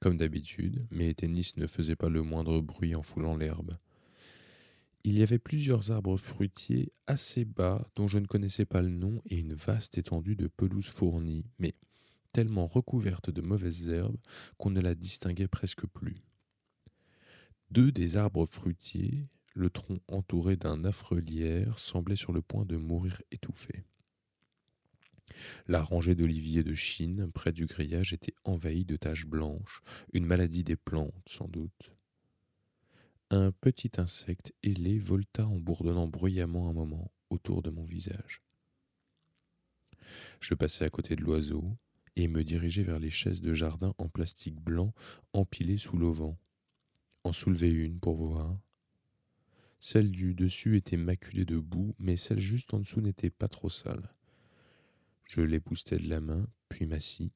Comme 0.00 0.18
d'habitude, 0.18 0.86
mes 0.90 1.14
tennis 1.14 1.56
ne 1.56 1.66
faisaient 1.66 1.96
pas 1.96 2.10
le 2.10 2.22
moindre 2.22 2.60
bruit 2.60 2.94
en 2.94 3.02
foulant 3.02 3.36
l'herbe. 3.36 3.78
Il 5.02 5.18
y 5.18 5.22
avait 5.22 5.38
plusieurs 5.38 5.92
arbres 5.92 6.18
fruitiers 6.18 6.92
assez 7.06 7.46
bas 7.46 7.88
dont 7.96 8.06
je 8.06 8.18
ne 8.18 8.26
connaissais 8.26 8.66
pas 8.66 8.82
le 8.82 8.90
nom 8.90 9.22
et 9.26 9.38
une 9.38 9.54
vaste 9.54 9.96
étendue 9.96 10.36
de 10.36 10.46
pelouse 10.46 10.88
fournie, 10.88 11.46
mais 11.58 11.74
tellement 12.32 12.66
recouverte 12.66 13.30
de 13.30 13.40
mauvaises 13.40 13.88
herbes 13.88 14.18
qu'on 14.58 14.70
ne 14.70 14.80
la 14.80 14.94
distinguait 14.94 15.48
presque 15.48 15.86
plus. 15.86 16.22
Deux 17.70 17.92
des 17.92 18.18
arbres 18.18 18.44
fruitiers, 18.44 19.26
le 19.54 19.70
tronc 19.70 20.00
entouré 20.08 20.56
d'un 20.56 20.84
affreux 20.84 21.20
lierre, 21.20 21.78
semblaient 21.78 22.16
sur 22.16 22.32
le 22.32 22.42
point 22.42 22.66
de 22.66 22.76
mourir 22.76 23.22
étouffés. 23.30 23.84
La 25.66 25.80
rangée 25.82 26.14
d'oliviers 26.14 26.62
de 26.62 26.74
Chine, 26.74 27.30
près 27.32 27.52
du 27.52 27.66
grillage, 27.66 28.12
était 28.12 28.34
envahie 28.44 28.84
de 28.84 28.96
taches 28.96 29.26
blanches, 29.26 29.80
une 30.12 30.26
maladie 30.26 30.64
des 30.64 30.76
plantes, 30.76 31.28
sans 31.28 31.48
doute. 31.48 31.92
Un 33.32 33.52
petit 33.52 33.92
insecte 33.98 34.52
ailé 34.64 34.98
volta 34.98 35.46
en 35.46 35.56
bourdonnant 35.60 36.08
bruyamment 36.08 36.68
un 36.68 36.72
moment 36.72 37.12
autour 37.30 37.62
de 37.62 37.70
mon 37.70 37.84
visage. 37.84 38.42
Je 40.40 40.54
passai 40.54 40.84
à 40.84 40.90
côté 40.90 41.14
de 41.14 41.22
l'oiseau 41.22 41.64
et 42.16 42.26
me 42.26 42.42
dirigeai 42.42 42.82
vers 42.82 42.98
les 42.98 43.10
chaises 43.10 43.40
de 43.40 43.54
jardin 43.54 43.94
en 43.98 44.08
plastique 44.08 44.60
blanc 44.60 44.92
empilées 45.32 45.78
sous 45.78 45.96
l'auvent 45.96 46.34
en 47.22 47.30
soulever 47.30 47.70
une 47.70 48.00
pour 48.00 48.16
voir. 48.16 48.58
Celle 49.78 50.10
du 50.10 50.34
dessus 50.34 50.76
était 50.76 50.96
maculée 50.96 51.44
de 51.44 51.58
boue, 51.58 51.94
mais 52.00 52.16
celle 52.16 52.40
juste 52.40 52.74
en 52.74 52.80
dessous 52.80 53.00
n'était 53.00 53.30
pas 53.30 53.48
trop 53.48 53.68
sale. 53.68 54.12
Je 55.24 55.40
l'époussetai 55.40 55.98
de 55.98 56.08
la 56.08 56.20
main, 56.20 56.48
puis 56.68 56.86
m'assis. 56.86 57.30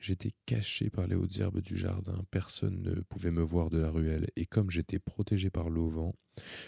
J'étais 0.00 0.32
caché 0.46 0.90
par 0.90 1.06
les 1.06 1.16
hautes 1.16 1.38
herbes 1.38 1.60
du 1.60 1.76
jardin, 1.76 2.24
personne 2.30 2.82
ne 2.82 3.00
pouvait 3.00 3.32
me 3.32 3.42
voir 3.42 3.68
de 3.68 3.78
la 3.78 3.90
ruelle, 3.90 4.28
et 4.36 4.46
comme 4.46 4.70
j'étais 4.70 5.00
protégé 5.00 5.50
par 5.50 5.70
l'auvent, 5.70 6.12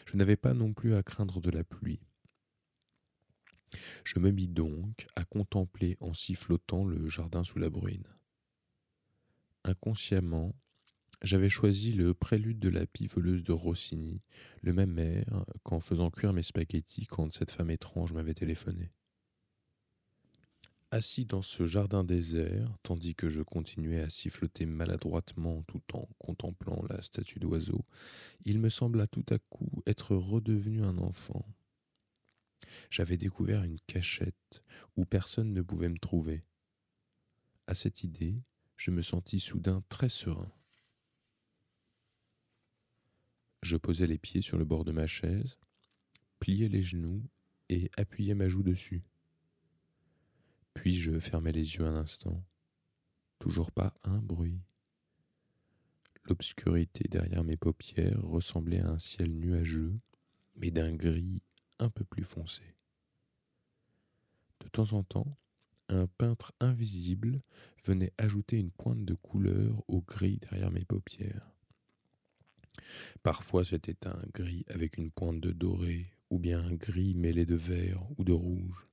je 0.06 0.16
n'avais 0.16 0.36
pas 0.36 0.52
non 0.52 0.72
plus 0.72 0.94
à 0.94 1.02
craindre 1.02 1.40
de 1.40 1.50
la 1.50 1.62
pluie. 1.62 2.00
Je 4.04 4.18
me 4.18 4.30
mis 4.30 4.48
donc 4.48 5.06
à 5.14 5.24
contempler 5.24 5.96
en 6.00 6.12
sifflotant 6.12 6.84
le 6.84 7.08
jardin 7.08 7.44
sous 7.44 7.60
la 7.60 7.70
bruine. 7.70 8.06
Inconsciemment, 9.62 10.54
j'avais 11.22 11.50
choisi 11.50 11.92
le 11.92 12.14
prélude 12.14 12.58
de 12.58 12.70
la 12.70 12.86
pivoleuse 12.86 13.44
de 13.44 13.52
Rossini, 13.52 14.22
le 14.62 14.72
même 14.72 14.98
air 14.98 15.44
qu'en 15.62 15.78
faisant 15.78 16.10
cuire 16.10 16.32
mes 16.32 16.42
spaghettis 16.42 17.06
quand 17.06 17.32
cette 17.32 17.50
femme 17.50 17.70
étrange 17.70 18.12
m'avait 18.12 18.34
téléphoné. 18.34 18.90
Assis 20.92 21.24
dans 21.24 21.40
ce 21.40 21.66
jardin 21.66 22.02
désert, 22.02 22.68
tandis 22.82 23.14
que 23.14 23.28
je 23.28 23.42
continuais 23.42 24.00
à 24.00 24.10
siffloter 24.10 24.66
maladroitement 24.66 25.62
tout 25.68 25.82
en 25.92 26.08
contemplant 26.18 26.82
la 26.90 27.00
statue 27.00 27.38
d'oiseau, 27.38 27.84
il 28.44 28.58
me 28.58 28.68
sembla 28.68 29.06
tout 29.06 29.24
à 29.30 29.38
coup 29.38 29.84
être 29.86 30.16
redevenu 30.16 30.82
un 30.82 30.98
enfant. 30.98 31.46
J'avais 32.90 33.16
découvert 33.16 33.62
une 33.62 33.78
cachette 33.86 34.64
où 34.96 35.04
personne 35.04 35.52
ne 35.52 35.62
pouvait 35.62 35.88
me 35.88 35.98
trouver. 35.98 36.42
À 37.68 37.74
cette 37.74 38.02
idée, 38.02 38.42
je 38.76 38.90
me 38.90 39.00
sentis 39.00 39.38
soudain 39.38 39.84
très 39.90 40.08
serein. 40.08 40.50
Je 43.62 43.76
posai 43.76 44.08
les 44.08 44.18
pieds 44.18 44.42
sur 44.42 44.58
le 44.58 44.64
bord 44.64 44.84
de 44.84 44.90
ma 44.90 45.06
chaise, 45.06 45.56
pliai 46.40 46.68
les 46.68 46.82
genoux 46.82 47.22
et 47.68 47.92
appuyai 47.96 48.34
ma 48.34 48.48
joue 48.48 48.64
dessus. 48.64 49.04
Puis 50.74 50.94
je 50.94 51.18
fermai 51.18 51.52
les 51.52 51.76
yeux 51.76 51.84
un 51.84 51.96
instant? 51.96 52.42
Toujours 53.38 53.72
pas 53.72 53.94
un 54.04 54.18
bruit. 54.18 54.60
L'obscurité 56.24 57.08
derrière 57.08 57.44
mes 57.44 57.56
paupières 57.56 58.20
ressemblait 58.22 58.80
à 58.80 58.90
un 58.90 58.98
ciel 58.98 59.32
nuageux, 59.32 59.98
mais 60.56 60.70
d'un 60.70 60.94
gris 60.94 61.42
un 61.78 61.88
peu 61.90 62.04
plus 62.04 62.24
foncé. 62.24 62.62
De 64.60 64.68
temps 64.68 64.92
en 64.92 65.02
temps, 65.02 65.38
un 65.88 66.06
peintre 66.06 66.52
invisible 66.60 67.40
venait 67.84 68.12
ajouter 68.18 68.58
une 68.58 68.70
pointe 68.70 69.04
de 69.04 69.14
couleur 69.14 69.82
au 69.88 70.02
gris 70.02 70.38
derrière 70.38 70.70
mes 70.70 70.84
paupières. 70.84 71.50
Parfois 73.22 73.64
c'était 73.64 74.06
un 74.06 74.22
gris 74.32 74.64
avec 74.68 74.98
une 74.98 75.10
pointe 75.10 75.40
de 75.40 75.52
doré, 75.52 76.12
ou 76.30 76.38
bien 76.38 76.60
un 76.60 76.74
gris 76.74 77.14
mêlé 77.14 77.44
de 77.44 77.56
vert 77.56 78.06
ou 78.18 78.24
de 78.24 78.32
rouge. 78.32 78.86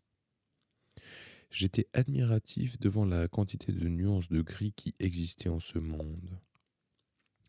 J'étais 1.50 1.88
admiratif 1.94 2.80
devant 2.80 3.06
la 3.06 3.28
quantité 3.28 3.72
de 3.72 3.88
nuances 3.88 4.30
de 4.30 4.42
gris 4.42 4.74
qui 4.74 4.96
existaient 5.00 5.50
en 5.50 5.60
ce 5.60 5.80
monde. 5.80 6.40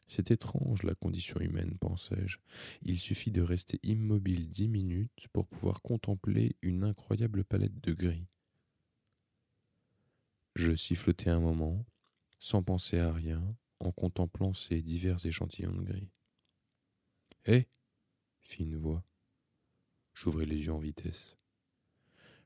C'est 0.07 0.31
étrange 0.31 0.85
la 0.85 0.95
condition 0.95 1.39
humaine, 1.41 1.77
pensai-je. 1.79 2.39
Il 2.83 2.99
suffit 2.99 3.31
de 3.31 3.43
rester 3.43 3.79
immobile 3.83 4.49
dix 4.49 4.69
minutes 4.69 5.29
pour 5.33 5.47
pouvoir 5.47 5.83
contempler 5.83 6.57
une 6.63 6.85
incroyable 6.85 7.45
palette 7.45 7.79
de 7.83 7.93
gris. 7.93 8.27
Je 10.55 10.75
sifflotai 10.75 11.29
un 11.29 11.41
moment, 11.41 11.85
sans 12.39 12.63
penser 12.63 12.99
à 12.99 13.13
rien, 13.13 13.55
en 13.81 13.93
contemplant 13.93 14.55
ces 14.55 14.81
divers 14.81 15.25
échantillons 15.27 15.75
de 15.75 15.83
gris. 15.83 16.11
Hé 17.47 17.69
fit 18.41 18.63
une 18.63 18.77
voix. 18.77 19.05
J'ouvris 20.15 20.47
les 20.47 20.65
yeux 20.65 20.73
en 20.73 20.79
vitesse. 20.79 21.37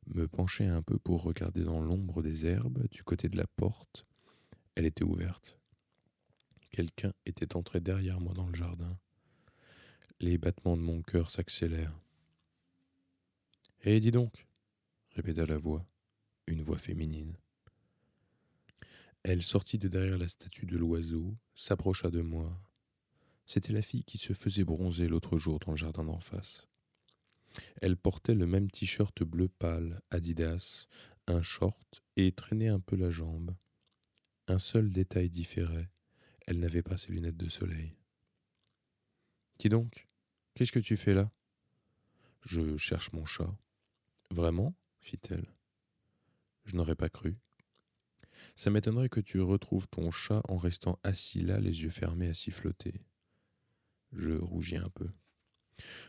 Me 0.07 0.27
penchai 0.27 0.67
un 0.67 0.83
peu 0.83 0.99
pour 0.99 1.23
regarder 1.23 1.65
dans 1.65 1.81
l'ombre 1.81 2.23
des 2.23 2.47
herbes 2.47 2.87
du 2.89 3.03
côté 3.03 3.29
de 3.29 3.37
la 3.37 3.47
porte. 3.47 4.05
Elle 4.75 4.87
était 4.87 5.05
ouverte. 5.05 5.59
Quelqu'un 6.71 7.13
était 7.27 7.57
entré 7.57 7.81
derrière 7.81 8.21
moi 8.21 8.35
dans 8.35 8.47
le 8.47 8.55
jardin. 8.55 8.99
Les 10.21 10.39
battements 10.39 10.77
de 10.77 10.83
mon 10.83 11.03
cœur 11.03 11.31
s'accélèrent. 11.31 11.99
Eh, 13.85 14.01
dis 14.01 14.11
donc 14.11 14.47
répéta 15.15 15.45
la 15.45 15.59
voix, 15.59 15.87
une 16.47 16.63
voix 16.63 16.79
féminine. 16.79 17.37
Elle 19.25 19.43
sortit 19.43 19.79
de 19.79 19.89
derrière 19.89 20.19
la 20.19 20.29
statue 20.29 20.67
de 20.67 20.77
l'oiseau, 20.77 21.37
s'approcha 21.55 22.11
de 22.11 22.23
moi. 22.23 22.59
C'était 23.47 23.73
la 23.73 23.83
fille 23.83 24.05
qui 24.05 24.19
se 24.19 24.33
faisait 24.33 24.65
bronzer 24.65 25.07
l'autre 25.09 25.39
jour 25.39 25.59
dans 25.59 25.73
le 25.73 25.77
jardin 25.77 26.05
d'en 26.05 26.21
face. 26.21 26.67
Elle 27.81 27.97
portait 27.97 28.35
le 28.35 28.47
même 28.47 28.71
t-shirt 28.71 29.23
bleu 29.23 29.49
pâle, 29.49 30.01
Adidas, 30.11 30.87
un 31.27 31.43
short 31.43 32.03
et 32.17 32.33
traînait 32.33 32.69
un 32.69 32.81
peu 32.81 32.97
la 32.97 33.11
jambe. 33.11 33.55
Un 34.49 34.59
seul 34.59 34.91
détail 34.91 35.31
différait, 35.31 35.91
elle 36.47 36.61
n'avait 36.61 36.83
pas 36.83 36.97
ses 36.97 37.13
lunettes 37.13 37.37
de 37.37 37.49
soleil. 37.49 37.97
Dis 39.59 39.69
donc, 39.69 40.09
qu'est-ce 40.55 40.73
que 40.73 40.79
tu 40.79 40.97
fais 40.97 41.15
là? 41.15 41.31
Je 42.43 42.77
cherche 42.77 43.13
mon 43.13 43.25
chat. 43.25 43.57
Vraiment? 44.31 44.75
fit-elle. 45.01 45.47
Je 46.65 46.77
n'aurais 46.77 46.95
pas 46.95 47.09
cru. 47.09 47.37
Ça 48.57 48.71
m'étonnerait 48.71 49.09
que 49.09 49.21
tu 49.21 49.41
retrouves 49.41 49.89
ton 49.89 50.11
chat 50.11 50.43
en 50.49 50.57
restant 50.57 50.99
assis 51.03 51.43
là, 51.43 51.59
les 51.61 51.83
yeux 51.83 51.91
fermés 51.91 52.29
à 52.29 52.35
siffloter. 52.35 52.95
Je 54.13 54.33
rougis 54.33 54.77
un 54.77 54.91
peu. 54.91 55.11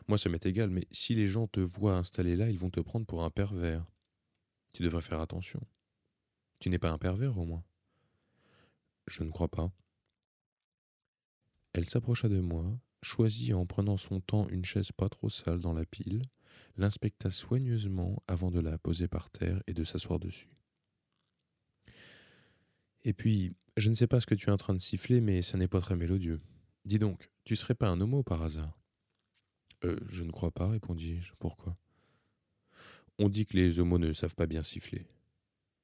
Moi, 0.07 0.17
ça 0.17 0.29
m'est 0.29 0.45
égal, 0.45 0.69
mais 0.69 0.87
si 0.91 1.15
les 1.15 1.27
gens 1.27 1.47
te 1.47 1.59
voient 1.59 1.97
installé 1.97 2.35
là, 2.35 2.49
ils 2.49 2.59
vont 2.59 2.69
te 2.69 2.79
prendre 2.79 3.05
pour 3.05 3.23
un 3.23 3.29
pervers. 3.29 3.85
Tu 4.73 4.83
devrais 4.83 5.01
faire 5.01 5.19
attention. 5.19 5.61
Tu 6.59 6.69
n'es 6.69 6.79
pas 6.79 6.91
un 6.91 6.97
pervers, 6.97 7.37
au 7.37 7.45
moins 7.45 7.63
Je 9.07 9.23
ne 9.23 9.29
crois 9.29 9.49
pas. 9.49 9.71
Elle 11.73 11.89
s'approcha 11.89 12.29
de 12.29 12.39
moi, 12.39 12.79
choisit 13.01 13.53
en 13.53 13.65
prenant 13.65 13.97
son 13.97 14.21
temps 14.21 14.47
une 14.49 14.65
chaise 14.65 14.91
pas 14.91 15.09
trop 15.09 15.29
sale 15.29 15.59
dans 15.59 15.73
la 15.73 15.85
pile, 15.85 16.21
l'inspecta 16.77 17.29
soigneusement 17.31 18.21
avant 18.27 18.51
de 18.51 18.59
la 18.59 18.77
poser 18.77 19.07
par 19.07 19.29
terre 19.29 19.61
et 19.67 19.73
de 19.73 19.83
s'asseoir 19.83 20.19
dessus. 20.19 20.49
Et 23.03 23.13
puis, 23.13 23.55
je 23.75 23.89
ne 23.89 23.95
sais 23.95 24.07
pas 24.07 24.19
ce 24.19 24.27
que 24.27 24.35
tu 24.35 24.49
es 24.49 24.51
en 24.51 24.57
train 24.57 24.73
de 24.73 24.79
siffler, 24.79 25.19
mais 25.19 25.41
ça 25.41 25.57
n'est 25.57 25.67
pas 25.67 25.81
très 25.81 25.95
mélodieux. 25.95 26.41
Dis 26.85 26.99
donc, 26.99 27.31
tu 27.43 27.55
serais 27.55 27.75
pas 27.75 27.89
un 27.89 27.99
homo 27.99 28.23
par 28.23 28.41
hasard? 28.41 28.82
Euh, 29.85 29.97
Je 30.09 30.23
ne 30.23 30.31
crois 30.31 30.51
pas, 30.51 30.67
répondis-je. 30.67 31.33
Pourquoi? 31.39 31.77
On 33.19 33.29
dit 33.29 33.45
que 33.45 33.55
les 33.57 33.79
homos 33.79 33.99
ne 33.99 34.13
savent 34.13 34.35
pas 34.35 34.47
bien 34.47 34.63
siffler. 34.63 35.05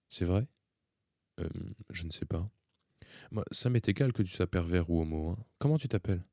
C'est 0.10 0.26
vrai? 0.26 0.48
Euh, 1.40 1.50
Je 1.90 2.06
ne 2.06 2.12
sais 2.12 2.26
pas. 2.26 2.50
Moi, 3.32 3.44
ça 3.52 3.70
m'est 3.70 3.88
égal 3.88 4.14
que 4.14 4.24
tu 4.24 4.30
sois 4.32 4.48
pervers 4.48 4.90
ou 4.90 5.02
homo. 5.02 5.30
Hein. 5.30 5.46
Comment 5.60 5.78
tu 5.78 5.88
t'appelles? 5.88 6.24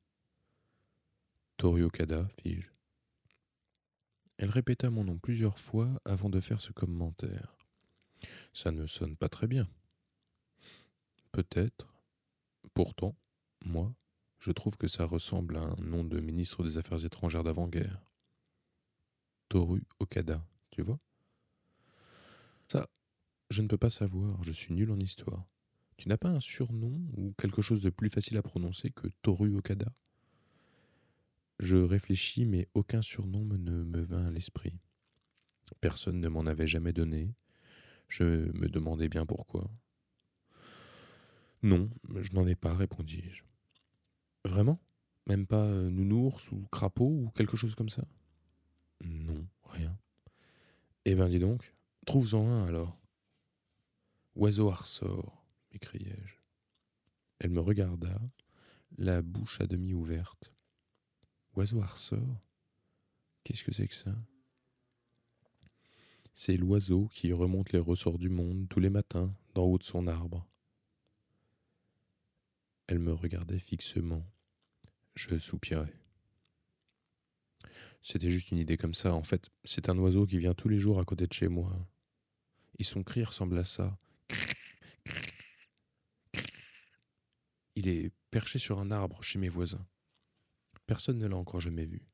Torio 1.57 1.89
Kada, 1.89 2.27
fis-je. 2.41 2.67
Elle 4.37 4.49
répéta 4.51 4.89
mon 4.89 5.03
nom 5.03 5.17
plusieurs 5.17 5.59
fois 5.59 5.99
avant 6.05 6.29
de 6.29 6.39
faire 6.39 6.61
ce 6.61 6.71
commentaire. 6.71 7.55
Ça 8.53 8.71
ne 8.71 8.85
sonne 8.85 9.15
pas 9.15 9.29
très 9.29 9.47
bien. 9.47 9.67
Peut-être. 11.31 11.87
Pourtant, 12.73 13.15
moi, 13.65 13.93
je 14.39 14.51
trouve 14.51 14.77
que 14.77 14.87
ça 14.87 15.05
ressemble 15.05 15.57
à 15.57 15.61
un 15.61 15.75
nom 15.81 16.03
de 16.03 16.19
ministre 16.19 16.63
des 16.63 16.77
Affaires 16.77 17.03
étrangères 17.05 17.43
d'avant-guerre. 17.43 18.01
Toru 19.49 19.83
Okada, 19.99 20.45
tu 20.71 20.81
vois? 20.81 20.99
Ça, 22.67 22.89
je 23.49 23.61
ne 23.61 23.67
peux 23.67 23.77
pas 23.77 23.89
savoir, 23.89 24.43
je 24.43 24.51
suis 24.51 24.73
nul 24.73 24.91
en 24.91 24.99
histoire. 24.99 25.45
Tu 25.97 26.09
n'as 26.09 26.17
pas 26.17 26.29
un 26.29 26.39
surnom 26.39 27.01
ou 27.15 27.33
quelque 27.37 27.61
chose 27.61 27.81
de 27.81 27.89
plus 27.89 28.09
facile 28.09 28.37
à 28.37 28.43
prononcer 28.43 28.91
que 28.91 29.07
Toru 29.21 29.55
Okada? 29.57 29.91
Je 31.59 31.77
réfléchis, 31.77 32.45
mais 32.45 32.67
aucun 32.75 33.01
surnom 33.01 33.43
ne 33.45 33.83
me 33.83 34.01
vint 34.01 34.27
à 34.27 34.31
l'esprit. 34.31 34.77
Personne 35.81 36.19
ne 36.19 36.27
m'en 36.27 36.45
avait 36.45 36.67
jamais 36.67 36.93
donné. 36.93 37.33
Je 38.07 38.23
me 38.23 38.69
demandais 38.69 39.09
bien 39.09 39.25
pourquoi. 39.25 39.69
Non, 41.63 41.89
je 42.15 42.31
n'en 42.33 42.45
ai 42.45 42.55
pas, 42.55 42.75
répondis-je. 42.75 43.46
Vraiment? 44.45 44.79
Même 45.27 45.45
pas 45.45 45.65
euh, 45.65 45.89
nounours 45.89 46.51
ou 46.51 46.65
crapaud 46.71 47.09
ou 47.09 47.29
quelque 47.31 47.57
chose 47.57 47.75
comme 47.75 47.89
ça? 47.89 48.05
Non, 49.03 49.45
rien. 49.63 49.97
Eh 51.05 51.15
ben 51.15 51.29
dis 51.29 51.39
donc, 51.39 51.73
trouve-en 52.05 52.47
un 52.47 52.65
alors. 52.65 52.97
Oiseau 54.35 54.69
à 54.69 54.75
ressort, 54.75 55.45
m'écriai-je. 55.71 56.35
Elle 57.39 57.51
me 57.51 57.59
regarda, 57.59 58.19
la 58.97 59.21
bouche 59.21 59.61
à 59.61 59.67
demi 59.67 59.93
ouverte. 59.93 60.53
Oiseau 61.55 61.81
à 61.81 61.87
ressort 61.87 62.41
Qu'est-ce 63.43 63.63
que 63.63 63.73
c'est 63.73 63.87
que 63.87 63.95
ça? 63.95 64.13
C'est 66.33 66.57
l'oiseau 66.57 67.07
qui 67.07 67.31
remonte 67.31 67.71
les 67.71 67.79
ressorts 67.79 68.19
du 68.19 68.29
monde 68.29 68.67
tous 68.69 68.79
les 68.79 68.89
matins 68.89 69.33
d'en 69.55 69.63
haut 69.63 69.77
de 69.77 69.83
son 69.83 70.05
arbre. 70.05 70.45
Elle 72.87 72.99
me 72.99 73.13
regardait 73.13 73.59
fixement. 73.59 74.25
Je 75.15 75.37
soupirais. 75.37 75.93
C'était 78.01 78.29
juste 78.31 78.51
une 78.51 78.57
idée 78.57 78.77
comme 78.77 78.93
ça. 78.93 79.13
En 79.13 79.23
fait, 79.23 79.49
c'est 79.65 79.89
un 79.89 79.97
oiseau 79.97 80.25
qui 80.25 80.39
vient 80.39 80.53
tous 80.53 80.69
les 80.69 80.79
jours 80.79 80.99
à 80.99 81.05
côté 81.05 81.27
de 81.27 81.33
chez 81.33 81.49
moi. 81.49 81.75
Et 82.79 82.83
son 82.83 83.03
cri 83.03 83.23
ressemble 83.23 83.57
à 83.57 83.65
ça. 83.65 83.97
Il 87.75 87.87
est 87.87 88.11
perché 88.31 88.59
sur 88.59 88.79
un 88.79 88.91
arbre 88.91 89.21
chez 89.21 89.39
mes 89.39 89.49
voisins. 89.49 89.85
Personne 90.85 91.17
ne 91.17 91.27
l'a 91.27 91.35
encore 91.35 91.59
jamais 91.59 91.85
vu. 91.85 92.07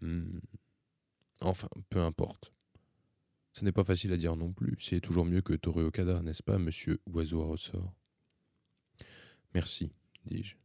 Hmm. 0.00 0.40
Enfin, 1.40 1.68
peu 1.90 2.00
importe. 2.00 2.52
Ce 3.52 3.64
n'est 3.64 3.72
pas 3.72 3.84
facile 3.84 4.12
à 4.12 4.16
dire 4.16 4.36
non 4.36 4.52
plus. 4.52 4.76
C'est 4.78 5.00
toujours 5.00 5.26
mieux 5.26 5.42
que 5.42 5.52
Toru 5.52 5.84
Okada, 5.84 6.22
n'est-ce 6.22 6.42
pas, 6.42 6.58
monsieur 6.58 7.00
Oiseau 7.06 7.42
à 7.42 7.46
ressort? 7.46 7.92
Merci, 9.54 9.92
dis-je. 10.24 10.56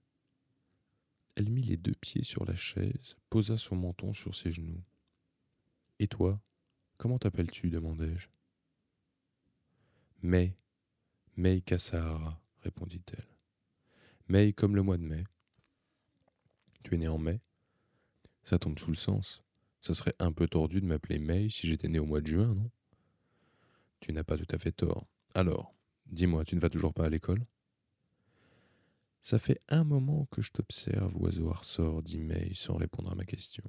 Elle 1.35 1.49
mit 1.49 1.63
les 1.63 1.77
deux 1.77 1.93
pieds 1.93 2.23
sur 2.23 2.45
la 2.45 2.55
chaise, 2.55 3.15
posa 3.29 3.57
son 3.57 3.75
menton 3.75 4.13
sur 4.13 4.33
ses 4.33 4.51
genoux. 4.51 4.81
Et 5.99 6.07
toi, 6.07 6.41
comment 6.97 7.19
t'appelles-tu? 7.19 7.69
demandai-je. 7.69 8.27
May, 10.23 10.55
May 11.35 11.61
Kasahara, 11.61 12.41
répondit-elle. 12.63 13.27
May 14.27 14.53
comme 14.53 14.75
le 14.75 14.81
mois 14.81 14.97
de 14.97 15.03
mai. 15.03 15.23
Tu 16.83 16.95
es 16.95 16.97
né 16.97 17.07
en 17.07 17.17
mai 17.17 17.39
Ça 18.43 18.57
tombe 18.57 18.79
sous 18.79 18.89
le 18.89 18.95
sens. 18.95 19.43
Ça 19.79 19.93
serait 19.93 20.15
un 20.19 20.31
peu 20.31 20.47
tordu 20.47 20.81
de 20.81 20.85
m'appeler 20.85 21.19
May 21.19 21.49
si 21.49 21.67
j'étais 21.67 21.87
né 21.87 21.99
au 21.99 22.05
mois 22.05 22.21
de 22.21 22.27
juin, 22.27 22.55
non? 22.55 22.71
Tu 23.99 24.11
n'as 24.11 24.23
pas 24.23 24.37
tout 24.37 24.47
à 24.49 24.57
fait 24.57 24.71
tort. 24.71 25.07
Alors, 25.33 25.73
dis-moi, 26.07 26.45
tu 26.45 26.55
ne 26.55 26.59
vas 26.59 26.69
toujours 26.69 26.93
pas 26.93 27.05
à 27.05 27.09
l'école? 27.09 27.43
Ça 29.27 29.39
fait 29.39 29.59
un 29.67 29.83
moment 29.83 30.25
que 30.31 30.41
je 30.41 30.53
t'observe, 30.53 31.13
oiseau 31.17 31.49
à 31.49 31.55
ressort, 31.55 32.01
dit 32.01 32.17
May 32.17 32.53
sans 32.55 32.77
répondre 32.77 33.11
à 33.11 33.15
ma 33.15 33.25
question. 33.25 33.65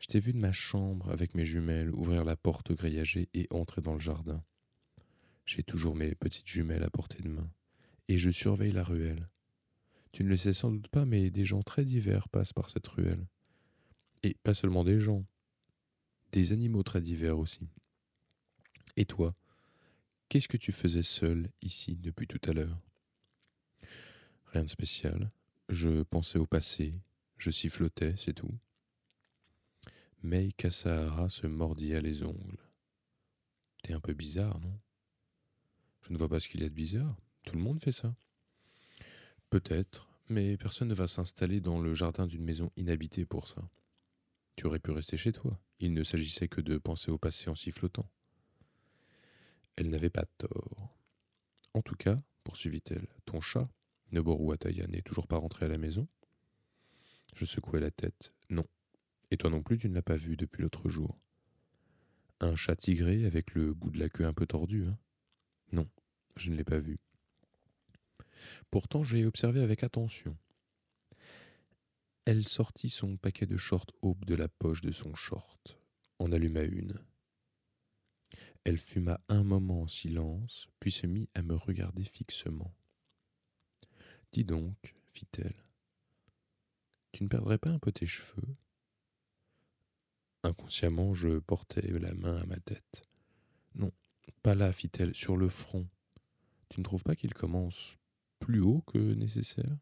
Je 0.00 0.08
t'ai 0.08 0.18
vu 0.18 0.32
de 0.32 0.38
ma 0.38 0.50
chambre 0.50 1.08
avec 1.12 1.36
mes 1.36 1.44
jumelles 1.44 1.94
ouvrir 1.94 2.24
la 2.24 2.34
porte 2.34 2.72
grillagée 2.72 3.28
et 3.34 3.46
entrer 3.52 3.80
dans 3.80 3.92
le 3.94 4.00
jardin. 4.00 4.42
J'ai 5.46 5.62
toujours 5.62 5.94
mes 5.94 6.16
petites 6.16 6.48
jumelles 6.48 6.82
à 6.82 6.90
portée 6.90 7.22
de 7.22 7.28
main, 7.28 7.48
et 8.08 8.18
je 8.18 8.30
surveille 8.30 8.72
la 8.72 8.82
ruelle. 8.82 9.28
Tu 10.10 10.24
ne 10.24 10.28
le 10.28 10.36
sais 10.36 10.52
sans 10.52 10.72
doute 10.72 10.88
pas, 10.88 11.04
mais 11.04 11.30
des 11.30 11.44
gens 11.44 11.62
très 11.62 11.84
divers 11.84 12.28
passent 12.28 12.52
par 12.52 12.68
cette 12.68 12.88
ruelle. 12.88 13.28
Et 14.24 14.34
pas 14.42 14.54
seulement 14.54 14.82
des 14.82 14.98
gens, 14.98 15.24
des 16.32 16.50
animaux 16.50 16.82
très 16.82 17.00
divers 17.00 17.38
aussi. 17.38 17.68
Et 18.96 19.04
toi, 19.04 19.36
qu'est-ce 20.28 20.48
que 20.48 20.56
tu 20.56 20.72
faisais 20.72 21.04
seul 21.04 21.48
ici 21.62 21.94
depuis 21.94 22.26
tout 22.26 22.40
à 22.50 22.54
l'heure? 22.54 22.91
Rien 24.52 24.64
de 24.64 24.68
spécial. 24.68 25.30
Je 25.70 26.02
pensais 26.02 26.38
au 26.38 26.46
passé, 26.46 26.92
je 27.38 27.50
sifflotais, 27.50 28.14
c'est 28.18 28.34
tout. 28.34 28.54
Mei 30.22 30.52
Kasahara 30.52 31.30
se 31.30 31.46
mordilla 31.46 32.02
les 32.02 32.22
ongles. 32.22 32.60
T'es 33.82 33.94
un 33.94 34.00
peu 34.00 34.12
bizarre, 34.12 34.60
non? 34.60 34.78
Je 36.02 36.12
ne 36.12 36.18
vois 36.18 36.28
pas 36.28 36.38
ce 36.38 36.48
qu'il 36.48 36.60
y 36.60 36.64
a 36.64 36.68
de 36.68 36.74
bizarre. 36.74 37.16
Tout 37.44 37.56
le 37.56 37.62
monde 37.62 37.82
fait 37.82 37.92
ça. 37.92 38.14
Peut-être, 39.48 40.10
mais 40.28 40.58
personne 40.58 40.88
ne 40.88 40.94
va 40.94 41.06
s'installer 41.06 41.62
dans 41.62 41.80
le 41.80 41.94
jardin 41.94 42.26
d'une 42.26 42.44
maison 42.44 42.70
inhabitée 42.76 43.24
pour 43.24 43.48
ça. 43.48 43.66
Tu 44.56 44.66
aurais 44.66 44.80
pu 44.80 44.90
rester 44.90 45.16
chez 45.16 45.32
toi. 45.32 45.58
Il 45.80 45.94
ne 45.94 46.04
s'agissait 46.04 46.48
que 46.48 46.60
de 46.60 46.76
penser 46.76 47.10
au 47.10 47.16
passé 47.16 47.48
en 47.48 47.54
sifflotant. 47.54 48.08
Elle 49.76 49.88
n'avait 49.88 50.10
pas 50.10 50.26
tort. 50.36 50.94
En 51.72 51.80
tout 51.80 51.96
cas, 51.96 52.22
poursuivit-elle, 52.44 53.08
ton 53.24 53.40
chat, 53.40 53.66
Noboru 54.12 54.52
Ataya, 54.52 54.86
n'est 54.86 55.02
toujours 55.02 55.26
pas 55.26 55.38
rentré 55.38 55.64
à 55.64 55.68
la 55.68 55.78
maison 55.78 56.06
Je 57.34 57.44
secouai 57.44 57.80
la 57.80 57.90
tête. 57.90 58.32
Non. 58.50 58.66
Et 59.30 59.38
toi 59.38 59.50
non 59.50 59.62
plus, 59.62 59.78
tu 59.78 59.88
ne 59.88 59.94
l'as 59.94 60.02
pas 60.02 60.16
vu 60.16 60.36
depuis 60.36 60.62
l'autre 60.62 60.90
jour. 60.90 61.18
Un 62.40 62.54
chat 62.54 62.76
tigré 62.76 63.24
avec 63.24 63.54
le 63.54 63.72
bout 63.72 63.90
de 63.90 63.98
la 63.98 64.10
queue 64.10 64.26
un 64.26 64.34
peu 64.34 64.46
tordu, 64.46 64.84
hein 64.84 64.98
Non, 65.72 65.88
je 66.36 66.50
ne 66.50 66.56
l'ai 66.56 66.64
pas 66.64 66.78
vu. 66.78 66.98
Pourtant, 68.70 69.04
j'ai 69.04 69.24
observé 69.24 69.60
avec 69.60 69.82
attention. 69.82 70.36
Elle 72.24 72.44
sortit 72.44 72.88
son 72.88 73.16
paquet 73.16 73.46
de 73.46 73.56
shorts 73.56 73.92
aube 74.02 74.24
de 74.24 74.34
la 74.34 74.48
poche 74.48 74.82
de 74.82 74.92
son 74.92 75.14
short, 75.14 75.78
en 76.18 76.30
alluma 76.30 76.62
une. 76.62 77.00
Elle 78.64 78.78
fuma 78.78 79.20
un 79.28 79.42
moment 79.42 79.82
en 79.82 79.88
silence, 79.88 80.68
puis 80.78 80.92
se 80.92 81.06
mit 81.06 81.28
à 81.34 81.42
me 81.42 81.54
regarder 81.54 82.04
fixement. 82.04 82.72
Dis 84.32 84.44
donc, 84.44 84.94
fit-elle, 85.12 85.62
tu 87.12 87.22
ne 87.22 87.28
perdrais 87.28 87.58
pas 87.58 87.70
un 87.70 87.78
peu 87.78 87.92
tes 87.92 88.06
cheveux? 88.06 88.56
Inconsciemment, 90.42 91.12
je 91.12 91.38
portai 91.38 91.82
la 91.82 92.14
main 92.14 92.40
à 92.40 92.46
ma 92.46 92.58
tête. 92.58 93.06
Non, 93.74 93.92
pas 94.42 94.54
là, 94.54 94.72
fit-elle, 94.72 95.14
sur 95.14 95.36
le 95.36 95.48
front. 95.48 95.86
Tu 96.70 96.80
ne 96.80 96.84
trouves 96.84 97.04
pas 97.04 97.14
qu'il 97.14 97.34
commence 97.34 97.98
plus 98.38 98.60
haut 98.60 98.82
que 98.86 98.98
nécessaire? 98.98 99.76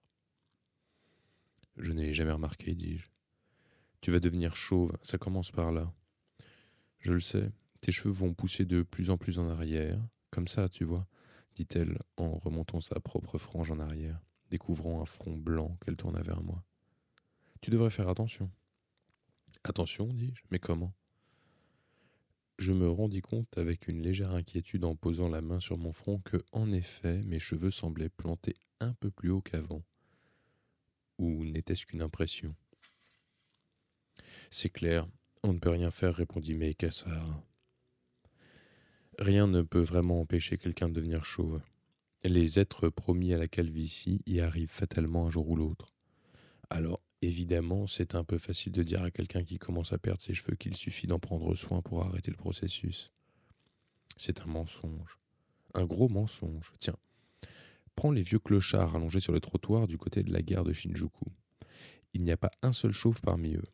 Je 1.77 1.93
n'ai 1.93 2.13
jamais 2.13 2.33
remarqué, 2.33 2.75
dis-je. 2.75 3.07
Tu 4.01 4.11
vas 4.11 4.21
devenir 4.21 4.57
chauve, 4.57 4.93
ça 5.03 5.17
commence 5.17 5.53
par 5.53 5.71
là. 5.71 5.95
Je 6.99 7.13
le 7.13 7.21
sais, 7.21 7.53
tes 7.81 7.93
cheveux 7.93 8.11
vont 8.13 8.35
pousser 8.35 8.65
de 8.65 8.83
plus 8.83 9.11
en 9.11 9.17
plus 9.17 9.39
en 9.39 9.49
arrière, 9.49 9.99
comme 10.31 10.49
ça, 10.49 10.69
tu 10.69 10.85
vois, 10.85 11.07
dit-elle 11.55 11.99
en 12.17 12.33
remontant 12.33 12.81
sa 12.81 12.99
propre 12.99 13.39
frange 13.39 13.71
en 13.71 13.79
arrière, 13.79 14.21
découvrant 14.51 15.01
un 15.01 15.07
front 15.07 15.37
blanc 15.37 15.77
qu'elle 15.85 15.97
tourna 15.97 16.23
vers 16.23 16.43
moi. 16.43 16.63
Tu 17.61 17.71
devrais 17.71 17.91
faire 17.91 18.09
attention. 18.09 18.51
Attention, 19.65 20.07
dis-je, 20.13 20.43
mais 20.51 20.59
comment? 20.59 20.93
Je 22.59 22.73
me 22.73 22.89
rendis 22.89 23.23
compte 23.23 23.57
avec 23.57 23.89
une 23.89 24.03
légère 24.03 24.35
inquiétude 24.35 24.85
en 24.85 24.95
posant 24.95 25.29
la 25.29 25.41
main 25.41 25.61
sur 25.61 25.79
mon 25.79 25.93
front 25.93 26.19
que, 26.19 26.45
en 26.53 26.73
effet, 26.73 27.23
mes 27.23 27.39
cheveux 27.39 27.71
semblaient 27.71 28.11
plantés 28.11 28.57
un 28.81 28.93
peu 28.95 29.11
plus 29.11 29.31
haut 29.31 29.41
qu'avant. 29.41 29.83
Ou 31.19 31.45
n'était-ce 31.45 31.87
qu'une 31.87 32.03
impression? 32.03 32.55
C'est 34.51 34.71
clair, 34.71 35.07
on 35.43 35.53
ne 35.53 35.59
peut 35.59 35.71
rien 35.71 35.91
faire, 35.91 36.15
répondit 36.15 36.55
Meikassar. 36.55 37.43
Rien 39.19 39.47
ne 39.47 39.63
peut 39.63 39.81
vraiment 39.81 40.21
empêcher 40.21 40.59
quelqu'un 40.59 40.89
de 40.89 40.95
devenir 40.95 41.25
chauve. 41.25 41.61
Les 42.23 42.59
êtres 42.59 42.91
promis 42.91 43.33
à 43.33 43.39
la 43.39 43.49
calvitie 43.49 44.21
y 44.27 44.41
arrivent 44.41 44.71
fatalement 44.71 45.27
un 45.27 45.31
jour 45.31 45.49
ou 45.49 45.57
l'autre. 45.57 45.95
Alors, 46.69 47.01
évidemment, 47.23 47.87
c'est 47.87 48.15
un 48.15 48.25
peu 48.25 48.37
facile 48.37 48.73
de 48.73 48.83
dire 48.83 49.03
à 49.03 49.11
quelqu'un 49.11 49.43
qui 49.43 49.59
commence 49.59 49.93
à 49.93 49.99
perdre 49.99 50.21
ses 50.21 50.35
cheveux 50.35 50.57
qu'il 50.57 50.77
suffit 50.77 51.07
d'en 51.07 51.19
prendre 51.19 51.55
soin 51.55 51.81
pour 51.81 52.05
arrêter 52.05 52.31
le 52.31 52.37
processus. 52.37 53.11
C'est 54.17 54.43
un 54.43 54.47
mensonge. 54.47 55.19
Un 55.73 55.87
gros 55.87 56.09
mensonge. 56.09 56.73
Tiens, 56.79 56.97
prends 57.97 58.11
les 58.11 58.23
vieux 58.23 58.39
clochards 58.39 58.97
allongés 58.97 59.21
sur 59.21 59.33
le 59.33 59.41
trottoir 59.41 59.89
du 59.89 59.97
côté 59.97 60.23
de 60.23 60.33
la 60.33 60.43
gare 60.43 60.65
de 60.65 60.75
Shinjuku. 60.75 61.27
Il 62.13 62.23
n'y 62.23 62.33
a 62.33 62.37
pas 62.37 62.51
un 62.63 62.73
seul 62.73 62.93
chauve 62.93 63.21
parmi 63.23 63.55
eux 63.55 63.69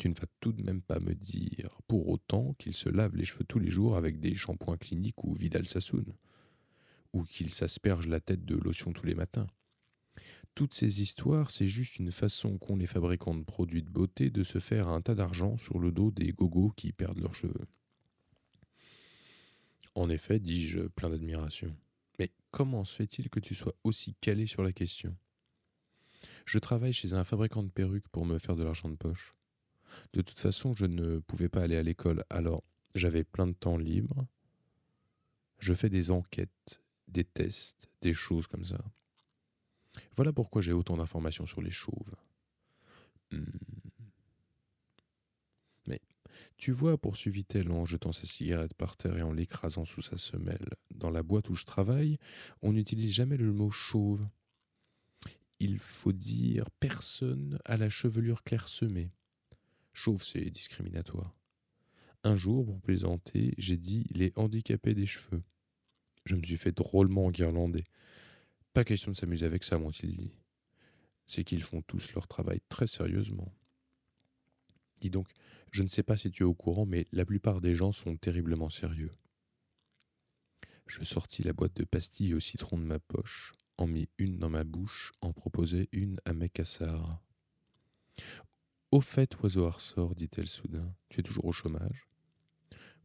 tu 0.00 0.08
ne 0.08 0.14
vas 0.14 0.26
tout 0.40 0.52
de 0.52 0.62
même 0.62 0.80
pas 0.80 0.98
me 0.98 1.14
dire 1.14 1.78
pour 1.86 2.08
autant 2.08 2.54
qu'il 2.54 2.72
se 2.72 2.88
lave 2.88 3.16
les 3.16 3.26
cheveux 3.26 3.44
tous 3.44 3.58
les 3.58 3.68
jours 3.68 3.98
avec 3.98 4.18
des 4.18 4.34
shampoings 4.34 4.78
cliniques 4.78 5.22
ou 5.24 5.34
Vidal 5.34 5.66
Sassoon, 5.66 6.06
ou 7.12 7.24
qu'il 7.24 7.50
s'asperge 7.50 8.08
la 8.08 8.20
tête 8.20 8.44
de 8.44 8.56
lotion 8.56 8.92
tous 8.92 9.06
les 9.06 9.14
matins. 9.14 9.46
Toutes 10.54 10.74
ces 10.74 11.00
histoires, 11.00 11.50
c'est 11.50 11.66
juste 11.66 11.98
une 11.98 12.12
façon 12.12 12.58
qu'ont 12.58 12.76
les 12.76 12.86
fabricants 12.86 13.34
de 13.34 13.44
produits 13.44 13.82
de 13.82 13.90
beauté 13.90 14.30
de 14.30 14.42
se 14.42 14.58
faire 14.58 14.88
un 14.88 15.00
tas 15.00 15.14
d'argent 15.14 15.56
sur 15.56 15.78
le 15.78 15.92
dos 15.92 16.10
des 16.10 16.32
gogos 16.32 16.72
qui 16.76 16.92
perdent 16.92 17.20
leurs 17.20 17.34
cheveux. 17.34 17.66
En 19.94 20.08
effet, 20.08 20.38
dis-je, 20.38 20.80
plein 20.80 21.10
d'admiration. 21.10 21.74
Mais 22.18 22.30
comment 22.50 22.84
se 22.84 22.96
fait-il 22.96 23.30
que 23.30 23.40
tu 23.40 23.54
sois 23.54 23.74
aussi 23.84 24.14
calé 24.20 24.46
sur 24.46 24.62
la 24.62 24.72
question? 24.72 25.16
Je 26.44 26.58
travaille 26.58 26.92
chez 26.92 27.14
un 27.14 27.24
fabricant 27.24 27.62
de 27.62 27.70
perruques 27.70 28.08
pour 28.08 28.26
me 28.26 28.38
faire 28.38 28.56
de 28.56 28.62
l'argent 28.62 28.88
de 28.88 28.96
poche. 28.96 29.34
De 30.12 30.20
toute 30.20 30.38
façon, 30.38 30.72
je 30.74 30.86
ne 30.86 31.18
pouvais 31.18 31.48
pas 31.48 31.62
aller 31.62 31.76
à 31.76 31.82
l'école, 31.82 32.24
alors 32.30 32.62
j'avais 32.94 33.24
plein 33.24 33.46
de 33.46 33.52
temps 33.52 33.76
libre. 33.76 34.26
Je 35.58 35.74
fais 35.74 35.88
des 35.88 36.10
enquêtes, 36.10 36.79
des 37.10 37.26
des 38.02 38.14
choses 38.14 38.46
comme 38.46 38.64
ça. 38.64 38.78
Voilà 40.16 40.32
pourquoi 40.32 40.62
j'ai 40.62 40.72
autant 40.72 40.96
d'informations 40.96 41.46
sur 41.46 41.62
les 41.62 41.70
chauves. 41.70 42.14
Hmm. 43.32 43.44
Mais 45.86 46.00
tu 46.56 46.72
vois, 46.72 46.98
poursuivit-elle 46.98 47.70
en 47.70 47.84
jetant 47.84 48.12
sa 48.12 48.26
cigarette 48.26 48.74
par 48.74 48.96
terre 48.96 49.16
et 49.18 49.22
en 49.22 49.32
l'écrasant 49.32 49.84
sous 49.84 50.02
sa 50.02 50.16
semelle, 50.16 50.68
dans 50.94 51.10
la 51.10 51.22
boîte 51.22 51.48
où 51.50 51.54
je 51.54 51.64
travaille, 51.64 52.18
on 52.62 52.72
n'utilise 52.72 53.12
jamais 53.12 53.36
le 53.36 53.52
mot 53.52 53.70
chauve. 53.70 54.26
Il 55.58 55.78
faut 55.78 56.12
dire 56.12 56.70
personne 56.80 57.58
à 57.64 57.76
la 57.76 57.90
chevelure 57.90 58.42
clairsemée. 58.42 59.10
Chauve, 59.92 60.24
c'est 60.24 60.50
discriminatoire. 60.50 61.36
Un 62.22 62.34
jour, 62.34 62.64
pour 62.64 62.80
plaisanter, 62.80 63.54
j'ai 63.58 63.76
dit 63.76 64.06
les 64.10 64.32
handicapés 64.36 64.94
des 64.94 65.06
cheveux. 65.06 65.42
Je 66.30 66.36
me 66.36 66.44
suis 66.44 66.58
fait 66.58 66.70
drôlement 66.70 67.32
guirlander. 67.32 67.82
Pas 68.72 68.84
question 68.84 69.10
de 69.10 69.16
s'amuser 69.16 69.46
avec 69.46 69.64
ça, 69.64 69.78
m'ont-ils 69.78 70.16
dit. 70.16 70.30
C'est 71.26 71.42
qu'ils 71.42 71.64
font 71.64 71.82
tous 71.82 72.14
leur 72.14 72.28
travail 72.28 72.60
très 72.68 72.86
sérieusement. 72.86 73.52
Dis 75.00 75.10
donc, 75.10 75.26
je 75.72 75.82
ne 75.82 75.88
sais 75.88 76.04
pas 76.04 76.16
si 76.16 76.30
tu 76.30 76.44
es 76.44 76.46
au 76.46 76.54
courant, 76.54 76.86
mais 76.86 77.08
la 77.10 77.24
plupart 77.24 77.60
des 77.60 77.74
gens 77.74 77.90
sont 77.90 78.16
terriblement 78.16 78.70
sérieux. 78.70 79.10
Je 80.86 81.02
sortis 81.02 81.42
la 81.42 81.52
boîte 81.52 81.74
de 81.74 81.82
pastilles 81.82 82.34
au 82.34 82.40
citron 82.40 82.78
de 82.78 82.84
ma 82.84 83.00
poche, 83.00 83.52
en 83.76 83.88
mis 83.88 84.08
une 84.18 84.38
dans 84.38 84.50
ma 84.50 84.62
bouche, 84.62 85.12
en 85.22 85.32
proposai 85.32 85.88
une 85.90 86.20
à 86.24 86.32
Mekassar. 86.32 87.20
Au 88.92 89.00
fait, 89.00 89.36
oiseau 89.42 89.68
ressort, 89.68 90.14
dit-elle 90.14 90.48
soudain, 90.48 90.94
tu 91.08 91.18
es 91.18 91.22
toujours 91.24 91.46
au 91.46 91.52
chômage? 91.52 92.06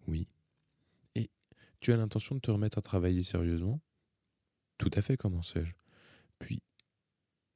Oui. 0.05 0.27
Tu 1.85 1.93
as 1.93 1.97
l'intention 1.97 2.33
de 2.33 2.39
te 2.39 2.49
remettre 2.49 2.79
à 2.79 2.81
travailler 2.81 3.21
sérieusement? 3.21 3.79
Tout 4.79 4.89
à 4.95 5.03
fait, 5.03 5.17
commençai-je. 5.17 5.71
Puis, 6.39 6.63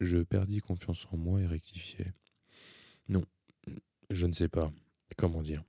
je 0.01 0.19
perdis 0.19 0.59
confiance 0.59 1.07
en 1.11 1.17
moi 1.17 1.41
et 1.41 1.47
rectifiai. 1.47 2.13
Non, 3.07 3.25
je 4.11 4.27
ne 4.27 4.33
sais 4.33 4.47
pas. 4.47 4.71
Comment 5.17 5.41
dire 5.41 5.63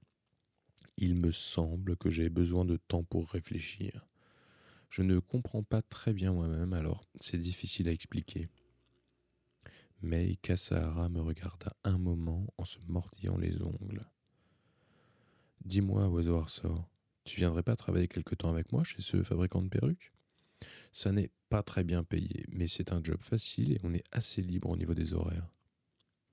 Il 0.98 1.14
me 1.14 1.32
semble 1.32 1.96
que 1.96 2.10
j'ai 2.10 2.28
besoin 2.28 2.66
de 2.66 2.76
temps 2.76 3.02
pour 3.02 3.30
réfléchir. 3.30 4.06
Je 4.90 5.00
ne 5.00 5.20
comprends 5.20 5.62
pas 5.62 5.80
très 5.80 6.12
bien 6.12 6.34
moi-même, 6.34 6.74
alors 6.74 7.06
c'est 7.18 7.40
difficile 7.40 7.88
à 7.88 7.92
expliquer. 7.92 8.46
Mais 10.02 10.36
Kassahara 10.36 11.08
me 11.08 11.22
regarda 11.22 11.74
un 11.84 11.96
moment 11.96 12.46
en 12.58 12.66
se 12.66 12.78
mordillant 12.88 13.38
les 13.38 13.62
ongles. 13.62 14.06
Dis-moi, 15.64 16.08
oiseau 16.08 16.42
ressort, 16.42 16.89
tu 17.24 17.36
viendrais 17.36 17.62
pas 17.62 17.76
travailler 17.76 18.08
quelque 18.08 18.34
temps 18.34 18.50
avec 18.50 18.72
moi 18.72 18.84
chez 18.84 19.02
ce 19.02 19.22
fabricant 19.22 19.62
de 19.62 19.68
perruques? 19.68 20.12
Ça 20.92 21.12
n'est 21.12 21.30
pas 21.48 21.62
très 21.62 21.84
bien 21.84 22.04
payé, 22.04 22.44
mais 22.48 22.68
c'est 22.68 22.92
un 22.92 23.02
job 23.02 23.20
facile 23.20 23.72
et 23.72 23.80
on 23.82 23.94
est 23.94 24.04
assez 24.12 24.42
libre 24.42 24.70
au 24.70 24.76
niveau 24.76 24.94
des 24.94 25.14
horaires. 25.14 25.50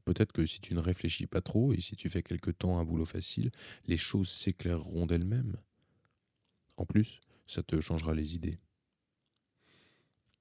Peut-être 0.05 0.31
que 0.31 0.45
si 0.45 0.61
tu 0.61 0.73
ne 0.73 0.79
réfléchis 0.79 1.27
pas 1.27 1.41
trop 1.41 1.73
et 1.73 1.81
si 1.81 1.95
tu 1.95 2.09
fais 2.09 2.23
quelque 2.23 2.51
temps 2.51 2.79
un 2.79 2.85
boulot 2.85 3.05
facile, 3.05 3.51
les 3.85 3.97
choses 3.97 4.29
s'éclaireront 4.29 5.05
d'elles-mêmes. 5.05 5.57
En 6.77 6.85
plus, 6.85 7.19
ça 7.45 7.63
te 7.63 7.79
changera 7.81 8.13
les 8.13 8.35
idées. 8.35 8.59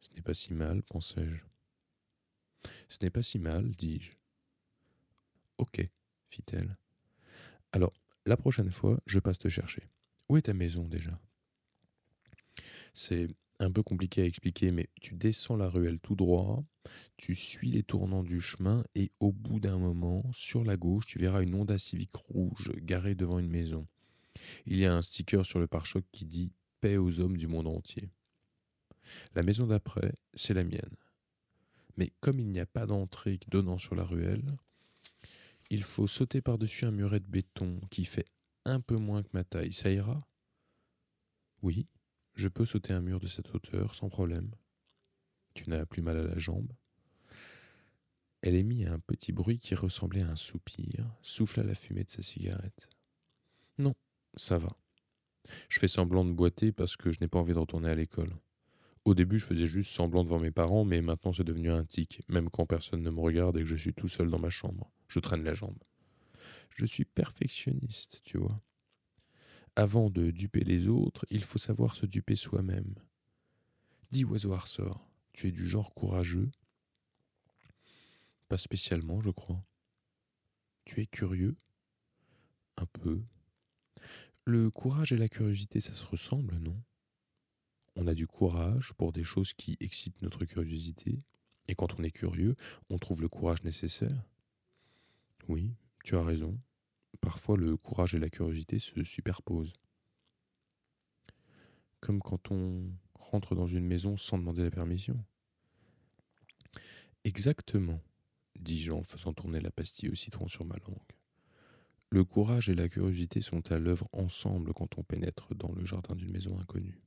Ce 0.01 0.11
n'est 0.15 0.23
pas 0.23 0.35
si 0.35 0.55
mal, 0.55 0.83
pensai-je. 0.85 1.43
Ce 2.89 2.99
n'est 3.03 3.11
pas 3.11 3.23
si 3.23 3.39
mal, 3.39 3.73
dis-je. 3.73 4.13
Ok, 5.59 5.89
fit-elle. 6.29 6.77
Alors, 7.73 7.93
la 8.25 8.37
prochaine 8.37 8.71
fois, 8.71 9.01
je 9.07 9.19
passe 9.19 9.39
te 9.39 9.49
chercher. 9.49 9.89
Où 10.29 10.37
est 10.37 10.43
ta 10.43 10.55
maison 10.55 10.89
déjà? 10.89 11.21
C'est 12.95 13.29
un 13.59 13.71
peu 13.71 13.83
compliqué 13.83 14.23
à 14.23 14.27
expliquer, 14.27 14.71
mais 14.71 14.89
tu 15.01 15.15
descends 15.15 15.57
la 15.57 15.69
ruelle 15.69 16.01
tout 16.01 16.17
droit, 16.17 16.65
tu 17.17 17.35
suis 17.35 17.71
les 17.71 17.83
tournants 17.83 18.25
du 18.25 18.41
chemin 18.41 18.85
et 18.95 19.12
au 19.21 19.33
bout 19.33 19.61
d'un 19.61 19.79
moment, 19.79 20.25
sur 20.33 20.65
la 20.65 20.77
gauche, 20.77 21.07
tu 21.07 21.19
verras 21.19 21.43
une 21.43 21.55
Honda 21.55 21.79
Civic 21.79 22.15
rouge 22.15 22.73
garée 22.77 23.15
devant 23.15 23.39
une 23.39 23.51
maison. 23.51 23.87
Il 24.67 24.77
y 24.77 24.87
a 24.87 24.95
un 24.95 25.03
sticker 25.03 25.47
sur 25.47 25.59
le 25.59 25.67
pare-choc 25.67 26.05
qui 26.12 26.27
dit 26.27 26.53
Paix 26.81 26.97
aux 26.97 27.21
hommes 27.21 27.39
du 27.39 27.47
monde 27.47 27.69
entier. 27.69 28.11
La 29.35 29.43
maison 29.43 29.67
d'après, 29.67 30.12
c'est 30.35 30.55
la 30.55 30.65
mienne. 30.65 30.97
Mais 31.97 32.12
comme 32.21 32.41
il 32.41 32.49
n'y 32.49 32.61
a 32.61 32.67
pas 32.67 32.87
d'entrée 32.87 33.39
donnant 33.49 33.79
sur 33.79 33.95
la 33.95 34.05
ruelle, 34.05 34.57
il 35.71 35.83
faut 35.83 36.07
sauter 36.07 36.43
par-dessus 36.43 36.85
un 36.85 36.91
muret 36.91 37.21
de 37.21 37.27
béton 37.27 37.81
qui 37.91 38.05
fait 38.05 38.27
un 38.67 38.81
peu 38.81 38.97
moins 38.97 39.23
que 39.23 39.29
ma 39.33 39.45
taille. 39.45 39.73
Ça 39.73 39.91
ira? 39.91 40.27
Oui, 41.63 41.89
je 42.35 42.49
peux 42.49 42.65
sauter 42.67 42.93
un 42.93 43.01
mur 43.01 43.21
de 43.21 43.27
cette 43.27 43.55
hauteur 43.55 43.95
sans 43.95 44.09
problème. 44.09 44.51
Tu 45.55 45.71
n'as 45.71 45.87
plus 45.87 46.03
mal 46.03 46.19
à 46.19 46.23
la 46.23 46.37
jambe 46.37 46.71
Elle 48.43 48.55
émit 48.55 48.85
un 48.85 48.99
petit 48.99 49.33
bruit 49.33 49.59
qui 49.59 49.75
ressemblait 49.75 50.23
à 50.23 50.29
un 50.29 50.37
soupir, 50.37 51.07
souffla 51.23 51.63
la 51.63 51.75
fumée 51.75 52.05
de 52.05 52.11
sa 52.11 52.23
cigarette. 52.23 52.89
Non, 53.79 53.95
ça 54.35 54.59
va. 54.59 54.77
Je 55.69 55.79
fais 55.79 55.89
semblant 55.89 56.25
de 56.25 56.33
boiter 56.33 56.73
parce 56.73 56.97
que 56.97 57.11
je 57.11 57.21
n'ai 57.21 57.29
pas 57.29 57.39
envie 57.39 57.55
de 57.55 57.59
retourner 57.59 57.89
à 57.89 57.95
l'école. 57.95 58.37
Au 59.05 59.15
début, 59.15 59.39
je 59.39 59.47
faisais 59.47 59.69
juste 59.69 59.93
semblant 59.93 60.25
devant 60.25 60.41
mes 60.41 60.51
parents, 60.51 60.85
mais 60.85 61.01
maintenant 61.01 61.33
c'est 61.33 61.45
devenu 61.45 61.71
un 61.71 61.85
tic, 61.85 62.23
même 62.29 62.51
quand 62.51 62.67
personne 62.67 63.03
ne 63.03 63.11
me 63.11 63.21
regarde 63.21 63.57
et 63.57 63.61
que 63.61 63.67
je 63.67 63.77
suis 63.77 63.95
tout 63.95 64.09
seul 64.09 64.29
dans 64.29 64.41
ma 64.41 64.51
chambre. 64.51 64.91
Je 65.07 65.21
traîne 65.21 65.45
la 65.45 65.55
jambe. 65.55 65.79
Je 66.77 66.85
suis 66.85 67.07
perfectionniste, 67.07 68.21
tu 68.23 68.37
vois. 68.37 68.62
Avant 69.77 70.11
de 70.11 70.31
duper 70.31 70.61
les 70.61 70.89
autres, 70.89 71.25
il 71.31 71.43
faut 71.43 71.59
savoir 71.59 71.97
se 71.97 72.05
duper 72.05 72.37
soi-même. 72.37 72.95
Dis 74.11 74.25
oiseau 74.25 74.55
ressort, 74.55 75.11
tu 75.33 75.49
es 75.49 75.53
du 75.53 75.67
genre 75.67 75.95
courageux? 75.95 76.51
Pas 78.49 78.59
spécialement, 78.59 79.21
je 79.21 79.31
crois. 79.31 79.65
Tu 80.85 81.01
es 81.01 81.07
curieux? 81.07 81.57
Un 82.77 82.87
peu. 82.87 83.23
Le 84.45 84.71
courage 84.71 85.12
et 85.12 85.17
la 85.17 85.31
curiosité, 85.31 85.81
ça 85.81 85.95
se 85.95 86.05
ressemble, 86.05 86.57
non? 86.59 86.79
On 87.97 88.07
a 88.07 88.12
du 88.12 88.27
courage 88.27 88.93
pour 88.99 89.15
des 89.15 89.25
choses 89.25 89.55
qui 89.55 89.79
excitent 89.81 90.21
notre 90.21 90.45
curiosité, 90.45 91.23
et 91.69 91.75
quand 91.75 91.99
on 91.99 92.03
est 92.03 92.11
curieux, 92.11 92.55
on 92.91 92.99
trouve 92.99 93.23
le 93.23 93.31
courage 93.31 93.65
nécessaire. 93.65 94.29
Oui, 95.49 95.75
tu 96.07 96.16
as 96.16 96.23
raison. 96.23 96.57
Parfois 97.21 97.57
le 97.57 97.77
courage 97.77 98.14
et 98.14 98.21
la 98.21 98.31
curiosité 98.31 98.79
se 98.79 99.03
superposent. 99.03 99.75
Comme 102.01 102.21
quand 102.21 102.53
on 102.53 102.92
rentre 103.14 103.57
dans 103.57 103.66
une 103.66 103.85
maison 103.85 104.16
sans 104.16 104.38
demander 104.38 104.62
la 104.62 104.71
permission. 104.71 105.23
Exactement, 107.25 108.01
dis-je 108.55 108.92
en 108.92 109.03
faisant 109.03 109.33
tourner 109.33 109.61
la 109.61 109.73
pastille 109.73 110.09
au 110.09 110.14
citron 110.14 110.47
sur 110.47 110.64
ma 110.64 110.77
langue. 110.77 111.12
Le 112.11 112.23
courage 112.23 112.69
et 112.69 112.77
la 112.77 112.88
curiosité 112.88 113.40
sont 113.40 113.73
à 113.73 113.81
l'œuvre 113.81 114.09
ensemble 114.12 114.73
quand 114.75 114.99
on 114.99 115.03
pénètre 115.03 115.57
dans 115.57 115.73
le 115.73 115.85
jardin 115.85 116.14
d'une 116.14 116.31
maison 116.31 116.57
inconnue. 116.57 117.01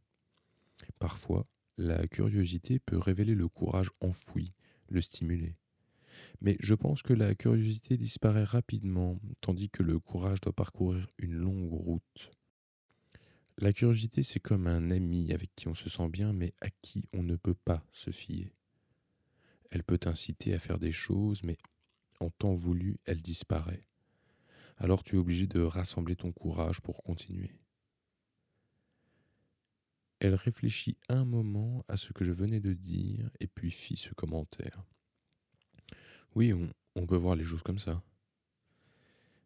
Parfois, 0.99 1.47
la 1.77 2.05
curiosité 2.09 2.79
peut 2.79 2.97
révéler 2.97 3.33
le 3.33 3.47
courage 3.47 3.91
enfoui, 4.01 4.51
le 4.89 4.99
stimuler. 4.99 5.55
Mais 6.41 6.57
je 6.59 6.73
pense 6.73 7.01
que 7.01 7.13
la 7.13 7.35
curiosité 7.35 7.97
disparaît 7.97 8.43
rapidement, 8.43 9.19
tandis 9.41 9.69
que 9.69 9.83
le 9.83 9.99
courage 9.99 10.41
doit 10.41 10.53
parcourir 10.53 11.07
une 11.17 11.33
longue 11.33 11.73
route. 11.73 12.31
La 13.57 13.73
curiosité, 13.73 14.23
c'est 14.23 14.39
comme 14.39 14.67
un 14.67 14.89
ami 14.89 15.33
avec 15.33 15.53
qui 15.55 15.67
on 15.67 15.73
se 15.73 15.89
sent 15.89 16.07
bien, 16.09 16.31
mais 16.31 16.53
à 16.61 16.69
qui 16.81 17.03
on 17.13 17.23
ne 17.23 17.35
peut 17.35 17.55
pas 17.65 17.83
se 17.91 18.11
fier. 18.11 18.53
Elle 19.71 19.83
peut 19.83 19.99
inciter 20.05 20.53
à 20.53 20.59
faire 20.59 20.79
des 20.79 20.93
choses, 20.93 21.43
mais 21.43 21.57
en 22.19 22.29
temps 22.29 22.55
voulu, 22.55 22.97
elle 23.05 23.21
disparaît 23.21 23.83
alors 24.79 25.03
tu 25.03 25.15
es 25.15 25.19
obligé 25.19 25.45
de 25.45 25.61
rassembler 25.61 26.15
ton 26.15 26.31
courage 26.31 26.81
pour 26.81 27.03
continuer. 27.03 27.51
Elle 30.19 30.35
réfléchit 30.35 30.97
un 31.07 31.25
moment 31.25 31.83
à 31.87 31.97
ce 31.97 32.11
que 32.11 32.23
je 32.23 32.31
venais 32.31 32.59
de 32.59 32.73
dire 32.73 33.29
et 33.39 33.47
puis 33.47 33.71
fit 33.71 33.97
ce 33.97 34.13
commentaire. 34.13 34.83
Oui, 36.35 36.53
on, 36.95 37.05
peut 37.05 37.15
voir 37.15 37.35
les 37.35 37.43
choses 37.43 37.63
comme 37.63 37.79
ça. 37.79 38.03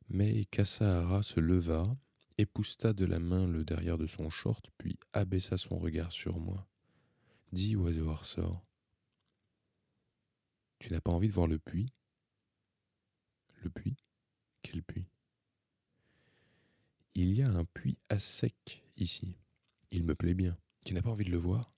Mais 0.09 0.45
Kassahara 0.45 1.23
se 1.23 1.39
leva, 1.39 1.83
épousta 2.37 2.93
de 2.93 3.05
la 3.05 3.19
main 3.19 3.47
le 3.47 3.63
derrière 3.63 3.97
de 3.97 4.07
son 4.07 4.29
short, 4.29 4.69
puis 4.77 4.97
abaissa 5.13 5.57
son 5.57 5.77
regard 5.77 6.11
sur 6.11 6.39
moi. 6.39 6.67
Dis, 7.51 7.75
oiseau 7.75 8.13
ressort. 8.13 8.61
Tu 10.79 10.91
n'as 10.91 10.99
pas 10.99 11.11
envie 11.11 11.29
de 11.29 11.33
voir 11.33 11.47
le 11.47 11.59
puits? 11.59 11.93
Le 13.61 13.69
puits? 13.69 13.95
Quel 14.61 14.83
puits? 14.83 15.07
Il 17.15 17.33
y 17.33 17.41
a 17.41 17.49
un 17.49 17.63
puits 17.63 17.97
à 18.09 18.19
sec 18.19 18.83
ici. 18.97 19.37
Il 19.91 20.03
me 20.03 20.15
plaît 20.15 20.33
bien. 20.33 20.57
Tu 20.83 20.93
n'as 20.93 21.01
pas 21.01 21.11
envie 21.11 21.25
de 21.25 21.31
le 21.31 21.37
voir? 21.37 21.71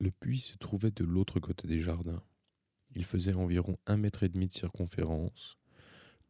Le 0.00 0.10
puits 0.10 0.40
se 0.40 0.56
trouvait 0.58 0.90
de 0.90 1.04
l'autre 1.04 1.40
côté 1.40 1.68
des 1.68 1.80
jardins. 1.80 2.22
Il 2.94 3.04
faisait 3.04 3.32
environ 3.32 3.78
un 3.86 3.96
mètre 3.96 4.22
et 4.22 4.28
demi 4.28 4.48
de 4.48 4.52
circonférence. 4.52 5.58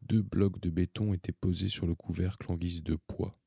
Deux 0.01 0.21
blocs 0.21 0.59
de 0.59 0.69
béton 0.69 1.13
étaient 1.13 1.31
posés 1.31 1.69
sur 1.69 1.87
le 1.87 1.95
couvercle 1.95 2.51
en 2.51 2.55
guise 2.55 2.83
de 2.83 2.95
poids. 2.95 3.37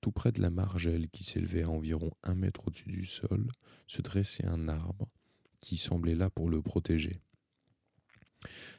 Tout 0.00 0.12
près 0.12 0.32
de 0.32 0.40
la 0.40 0.50
margelle 0.50 1.08
qui 1.10 1.24
s'élevait 1.24 1.62
à 1.62 1.70
environ 1.70 2.10
un 2.22 2.34
mètre 2.34 2.68
au-dessus 2.68 2.88
du 2.88 3.04
sol, 3.04 3.50
se 3.86 4.02
dressait 4.02 4.46
un 4.46 4.68
arbre 4.68 5.08
qui 5.60 5.76
semblait 5.76 6.14
là 6.14 6.30
pour 6.30 6.48
le 6.48 6.62
protéger. 6.62 7.20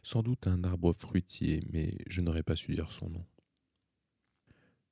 Sans 0.04 0.24
doute 0.24 0.48
un 0.48 0.64
arbre 0.64 0.94
fruitier, 0.94 1.64
mais 1.72 1.98
je 2.08 2.22
n'aurais 2.22 2.44
pas 2.44 2.56
su 2.56 2.74
dire 2.74 2.92
son 2.92 3.10
nom. 3.10 3.26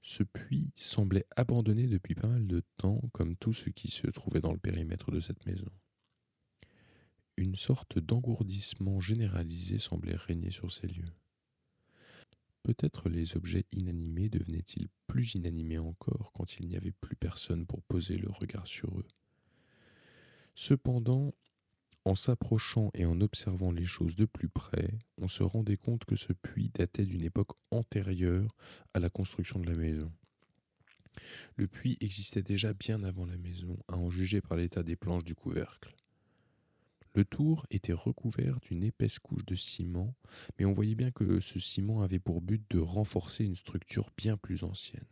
Ce 0.01 0.23
puits 0.23 0.71
semblait 0.75 1.25
abandonné 1.35 1.87
depuis 1.87 2.15
pas 2.15 2.27
mal 2.27 2.47
de 2.47 2.63
temps, 2.77 3.01
comme 3.11 3.35
tout 3.35 3.53
ce 3.53 3.69
qui 3.69 3.89
se 3.89 4.07
trouvait 4.07 4.41
dans 4.41 4.53
le 4.53 4.59
périmètre 4.59 5.11
de 5.11 5.19
cette 5.19 5.45
maison. 5.45 5.69
Une 7.39 7.55
sorte 7.55 7.99
d'engourdissement 7.99 8.99
généralisé 8.99 9.79
semblait 9.79 10.17
régner 10.17 10.51
sur 10.51 10.73
ces 10.73 10.87
lieux. 10.87 11.13
Peut-être 12.63 13.07
les 13.07 13.37
objets 13.37 13.65
inanimés 13.71 14.27
devenaient-ils 14.27 14.89
plus 15.07 15.35
inanimés 15.35 15.77
encore 15.77 16.33
quand 16.33 16.57
il 16.57 16.67
n'y 16.67 16.75
avait 16.75 16.91
plus 16.91 17.15
personne 17.15 17.65
pour 17.65 17.81
poser 17.81 18.17
le 18.17 18.29
regard 18.29 18.67
sur 18.67 18.99
eux. 18.99 19.07
Cependant, 20.53 21.33
en 22.03 22.13
s'approchant 22.13 22.91
et 22.93 23.05
en 23.05 23.21
observant 23.21 23.71
les 23.71 23.85
choses 23.85 24.17
de 24.17 24.25
plus 24.25 24.49
près, 24.49 24.99
on 25.17 25.29
se 25.29 25.43
rendait 25.43 25.77
compte 25.77 26.03
que 26.03 26.17
ce 26.17 26.33
puits 26.33 26.71
datait 26.73 27.05
d'une 27.05 27.23
époque 27.23 27.53
antérieure 27.71 28.53
à 28.93 28.99
la 28.99 29.09
construction 29.09 29.59
de 29.59 29.69
la 29.69 29.77
maison. 29.77 30.11
Le 31.55 31.69
puits 31.69 31.97
existait 32.01 32.43
déjà 32.43 32.73
bien 32.73 33.01
avant 33.05 33.25
la 33.25 33.37
maison, 33.37 33.77
à 33.87 33.95
en 33.95 34.09
juger 34.09 34.41
par 34.41 34.57
l'état 34.57 34.83
des 34.83 34.97
planches 34.97 35.23
du 35.23 35.35
couvercle. 35.35 35.95
Le 37.15 37.25
tour 37.25 37.65
était 37.71 37.93
recouvert 37.93 38.59
d'une 38.59 38.83
épaisse 38.83 39.17
couche 39.17 39.45
de 39.45 39.55
ciment, 39.55 40.15
mais 40.57 40.65
on 40.65 40.73
voyait 40.73 40.95
bien 40.95 41.11
que 41.11 41.39
ce 41.39 41.59
ciment 41.59 42.01
avait 42.01 42.19
pour 42.19 42.41
but 42.41 42.63
de 42.69 42.79
renforcer 42.79 43.43
une 43.43 43.55
structure 43.55 44.11
bien 44.15 44.37
plus 44.37 44.63
ancienne. 44.63 45.07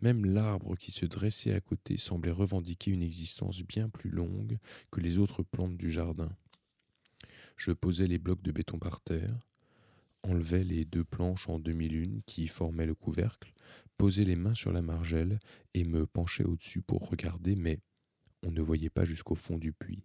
Même 0.00 0.24
l'arbre 0.24 0.76
qui 0.76 0.92
se 0.92 1.06
dressait 1.06 1.54
à 1.54 1.60
côté 1.60 1.96
semblait 1.96 2.30
revendiquer 2.30 2.90
une 2.92 3.02
existence 3.02 3.62
bien 3.62 3.88
plus 3.88 4.10
longue 4.10 4.58
que 4.92 5.00
les 5.00 5.18
autres 5.18 5.42
plantes 5.42 5.76
du 5.76 5.90
jardin. 5.90 6.30
Je 7.56 7.72
posais 7.72 8.06
les 8.06 8.18
blocs 8.18 8.42
de 8.42 8.52
béton 8.52 8.78
par 8.78 9.00
terre, 9.00 9.40
enlevais 10.22 10.64
les 10.64 10.84
deux 10.84 11.04
planches 11.04 11.48
en 11.48 11.58
demi-lune 11.58 12.22
qui 12.26 12.46
formaient 12.46 12.86
le 12.86 12.94
couvercle, 12.94 13.52
posais 13.96 14.24
les 14.24 14.36
mains 14.36 14.54
sur 14.54 14.72
la 14.72 14.82
margelle 14.82 15.40
et 15.74 15.84
me 15.84 16.06
penchais 16.06 16.44
au-dessus 16.44 16.82
pour 16.82 17.08
regarder, 17.08 17.56
mais 17.56 17.80
on 18.44 18.50
ne 18.50 18.60
voyait 18.60 18.90
pas 18.90 19.04
jusqu'au 19.04 19.34
fond 19.34 19.56
du 19.56 19.72
puits. 19.72 20.04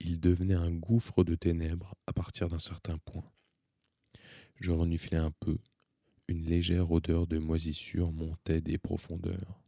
Il 0.00 0.18
devenait 0.18 0.54
un 0.54 0.72
gouffre 0.72 1.24
de 1.24 1.34
ténèbres 1.34 1.94
à 2.06 2.12
partir 2.12 2.48
d'un 2.48 2.58
certain 2.58 2.98
point. 2.98 3.30
Je 4.56 4.72
reniflais 4.72 5.18
un 5.18 5.30
peu, 5.30 5.58
une 6.28 6.44
légère 6.44 6.90
odeur 6.90 7.26
de 7.26 7.38
moisissure 7.38 8.12
montait 8.12 8.60
des 8.60 8.78
profondeurs. 8.78 9.60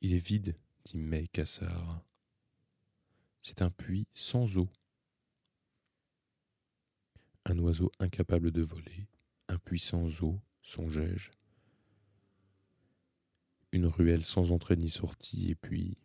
Il 0.00 0.14
est 0.14 0.24
vide, 0.24 0.56
dit 0.84 0.96
May 0.96 1.28
Cassard. 1.28 2.04
C'est 3.42 3.62
un 3.62 3.70
puits 3.70 4.06
sans 4.14 4.58
eau. 4.58 4.68
Un 7.46 7.58
oiseau 7.58 7.90
incapable 7.98 8.50
de 8.50 8.62
voler, 8.62 9.08
un 9.48 9.58
puits 9.58 9.78
sans 9.78 10.22
eau, 10.22 10.40
songeai-je. 10.62 11.30
Une 13.72 13.86
ruelle 13.86 14.24
sans 14.24 14.52
entrée 14.52 14.76
ni 14.76 14.90
sortie, 14.90 15.50
et 15.50 15.54
puis. 15.54 15.96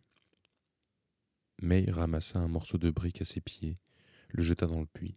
May 1.62 1.90
ramassa 1.90 2.38
un 2.38 2.48
morceau 2.48 2.76
de 2.76 2.90
brique 2.90 3.22
à 3.22 3.24
ses 3.24 3.40
pieds, 3.40 3.78
le 4.28 4.42
jeta 4.42 4.66
dans 4.66 4.80
le 4.80 4.86
puits. 4.86 5.16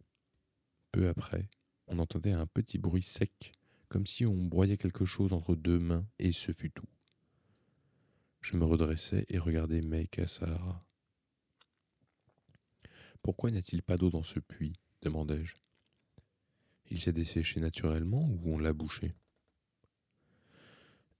Peu 0.91 1.09
après, 1.09 1.49
on 1.87 1.99
entendait 1.99 2.31
un 2.31 2.47
petit 2.47 2.77
bruit 2.77 3.03
sec, 3.03 3.51
comme 3.89 4.05
si 4.05 4.25
on 4.25 4.45
broyait 4.45 4.77
quelque 4.77 5.05
chose 5.05 5.33
entre 5.33 5.55
deux 5.55 5.79
mains, 5.79 6.07
et 6.17 6.31
ce 6.31 6.51
fut 6.51 6.71
tout. 6.71 6.87
Je 8.41 8.55
me 8.55 8.63
redressai 8.63 9.25
et 9.27 9.37
regardai 9.37 9.81
Meika 9.81 10.27
Sahara. 10.27 10.85
Pourquoi 13.21 13.51
n'y 13.51 13.57
a-t-il 13.57 13.83
pas 13.83 13.97
d'eau 13.97 14.09
dans 14.09 14.23
ce 14.23 14.39
puits? 14.39 14.79
demandai-je. 15.01 15.55
Il 16.89 17.01
s'est 17.01 17.13
desséché 17.13 17.59
naturellement 17.59 18.21
ou 18.21 18.55
on 18.55 18.57
l'a 18.57 18.73
bouché? 18.73 19.13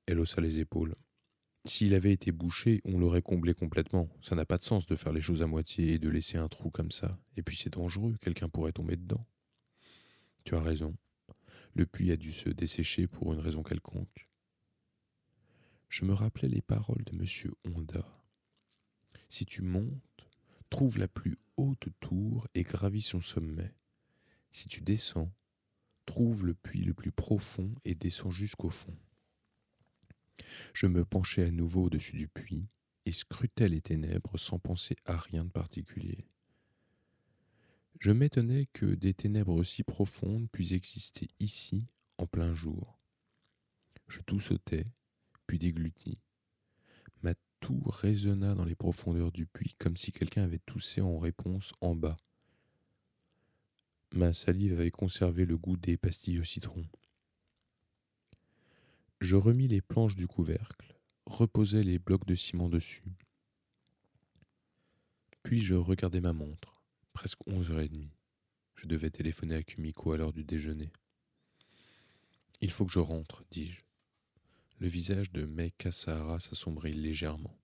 Elle 0.06 0.20
haussa 0.20 0.42
les 0.42 0.60
épaules. 0.60 0.96
S'il 1.66 1.94
avait 1.94 2.14
été 2.14 2.32
bouché, 2.32 2.82
on 2.86 2.98
l'aurait 2.98 3.22
comblé 3.22 3.54
complètement. 3.54 4.10
Ça 4.22 4.36
n'a 4.36 4.46
pas 4.46 4.58
de 4.58 4.64
sens 4.64 4.86
de 4.86 4.96
faire 4.96 5.14
les 5.14 5.22
choses 5.22 5.42
à 5.42 5.48
moitié 5.48 5.94
et 5.94 6.00
de 6.00 6.10
laisser 6.10 6.38
un 6.38 6.48
trou 6.48 6.70
comme 6.70 6.92
ça. 6.92 7.20
Et 7.36 7.44
puis 7.44 7.58
c'est 7.58 7.74
dangereux, 7.74 8.18
quelqu'un 8.22 8.50
pourrait 8.50 8.72
tomber 8.72 8.96
dedans. 8.96 9.26
Tu 10.46 10.56
as 10.56 10.62
raison. 10.62 10.96
Le 11.76 11.86
puits 11.86 12.12
a 12.12 12.18
dû 12.18 12.32
se 12.32 12.50
dessécher 12.50 13.08
pour 13.08 13.34
une 13.34 13.40
raison 13.40 13.62
quelconque. 13.62 14.30
Je 15.90 16.06
me 16.06 16.14
rappelais 16.14 16.48
les 16.48 16.62
paroles 16.62 17.04
de 17.04 17.14
M. 17.14 17.54
Honda. 17.66 18.06
Si 19.30 19.46
tu 19.46 19.62
montes, 19.62 20.30
trouve 20.70 20.98
la 20.98 21.08
plus 21.08 21.38
haute 21.58 21.90
tour 22.00 22.48
et 22.56 22.64
gravis 22.64 23.02
son 23.02 23.22
sommet. 23.22 23.74
Si 24.52 24.68
tu 24.68 24.82
descends, 24.82 25.32
trouve 26.06 26.46
le 26.46 26.54
puits 26.54 26.84
le 26.84 26.94
plus 26.94 27.12
profond 27.12 27.74
et 27.86 27.96
descends 27.96 28.32
jusqu'au 28.32 28.70
fond. 28.70 28.96
Je 30.74 30.88
me 30.88 31.06
penchai 31.06 31.44
à 31.44 31.52
nouveau 31.52 31.86
au-dessus 31.86 32.18
du 32.18 32.28
puits 32.28 32.68
et 33.06 33.12
scrutais 33.12 33.70
les 33.70 33.82
ténèbres 33.82 34.38
sans 34.38 34.60
penser 34.60 34.96
à 35.06 35.18
rien 35.18 35.46
de 35.46 35.52
particulier. 35.52 36.26
Je 38.00 38.12
m'étonnais 38.12 38.68
que 38.72 38.86
des 38.86 39.14
ténèbres 39.14 39.56
aussi 39.56 39.84
profondes 39.84 40.50
puissent 40.52 40.72
exister 40.72 41.28
ici 41.40 41.88
en 42.18 42.28
plein 42.28 42.56
jour. 42.56 42.98
Je 44.08 44.22
tout 44.22 44.40
puis 45.48 45.60
déglutis. 45.60 46.20
Ma 47.22 47.34
toux 47.60 47.82
résonna 47.86 48.56
dans 48.56 48.64
les 48.64 48.76
profondeurs 48.76 49.32
du 49.32 49.46
puits 49.46 49.76
comme 49.78 49.98
si 49.98 50.12
quelqu'un 50.12 50.44
avait 50.44 50.60
toussé 50.60 51.02
en 51.02 51.18
réponse 51.18 51.74
en 51.82 51.96
bas. 51.96 52.18
Ma 54.14 54.34
salive 54.34 54.80
avait 54.80 54.92
conservé 54.92 55.46
le 55.46 55.58
goût 55.58 55.78
des 55.78 55.98
pastilles 55.98 56.40
au 56.40 56.44
citron. 56.44 56.86
Je 59.20 59.36
remis 59.36 59.68
les 59.68 59.82
planches 59.82 60.16
du 60.16 60.28
couvercle, 60.28 60.96
reposai 61.26 61.84
les 61.84 62.00
blocs 62.00 62.26
de 62.26 62.36
ciment 62.36 62.70
dessus. 62.70 63.04
Puis 65.44 65.60
je 65.60 65.76
regardai 65.76 66.22
ma 66.22 66.32
montre, 66.32 66.82
presque 67.12 67.46
onze 67.46 67.70
heures 67.70 67.82
et 67.82 67.90
demie. 67.90 68.16
Je 68.76 68.88
devais 68.88 69.10
téléphoner 69.10 69.56
à 69.56 69.64
Kumiko 69.64 70.14
à 70.14 70.18
l'heure 70.18 70.32
du 70.32 70.46
déjeuner. 70.46 70.94
Il 72.62 72.72
faut 72.72 72.86
que 72.86 72.94
je 72.94 73.00
rentre, 73.00 73.44
dis-je. 73.52 73.82
Le 74.78 74.88
visage 74.88 75.34
de 75.34 75.46
Mei 75.46 75.72
Kasahara 75.72 76.40
s'assombrit 76.40 76.94
légèrement. 76.94 77.58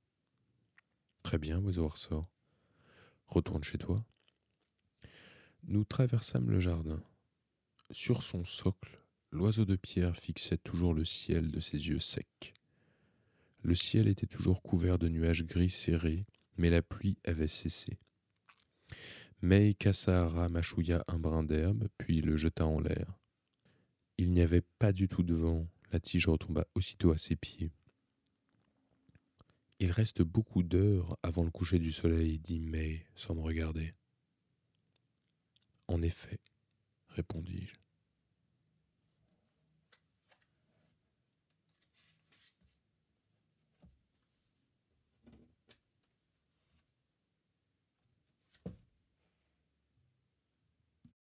Très 1.24 1.38
bien, 1.38 1.60
oiseau 1.60 1.88
ressort. 1.88 2.30
Retourne 3.28 3.64
chez 3.64 3.78
toi. 3.78 4.06
Nous 5.64 5.86
traversâmes 5.86 6.52
le 6.52 6.60
jardin. 6.60 7.02
Sur 7.92 8.24
son 8.24 8.44
socle, 8.44 9.00
L'oiseau 9.32 9.66
de 9.66 9.76
pierre 9.76 10.16
fixait 10.16 10.58
toujours 10.58 10.94
le 10.94 11.06
ciel 11.06 11.52
de 11.52 11.60
ses 11.60 11.88
yeux 11.88 12.00
secs. 12.00 12.54
Le 13.64 13.76
ciel 13.76 14.08
était 14.08 14.28
toujours 14.28 14.62
couvert 14.62 14.98
de 14.98 15.10
nuages 15.10 15.44
gris 15.44 15.70
serrés, 15.70 16.26
mais 16.58 16.70
la 16.70 16.82
pluie 16.82 17.18
avait 17.26 17.48
cessé. 17.48 17.98
Mei 19.42 19.74
Kasahara 19.74 20.50
mâchouilla 20.50 21.04
un 21.08 21.20
brin 21.20 21.44
d'herbe, 21.44 21.88
puis 21.98 22.22
le 22.22 22.38
jeta 22.38 22.66
en 22.66 22.80
l'air. 22.80 23.18
Il 24.18 24.32
n'y 24.32 24.42
avait 24.42 24.62
pas 24.62 24.94
du 24.94 25.08
tout 25.08 25.24
de 25.24 25.36
vent, 25.36 25.68
la 25.92 26.00
tige 26.00 26.28
retomba 26.28 26.66
aussitôt 26.76 27.12
à 27.12 27.18
ses 27.18 27.36
pieds. 27.36 27.72
Il 29.80 29.92
reste 29.92 30.22
beaucoup 30.22 30.64
d'heures 30.64 31.18
avant 31.22 31.44
le 31.44 31.52
coucher 31.52 31.80
du 31.80 31.92
soleil, 31.92 32.40
dit 32.40 32.60
May 32.60 33.06
sans 33.16 33.36
me 33.36 33.42
regarder. 33.42 33.94
En 35.88 36.02
effet, 36.02 36.40
répondis-je. 37.10 37.85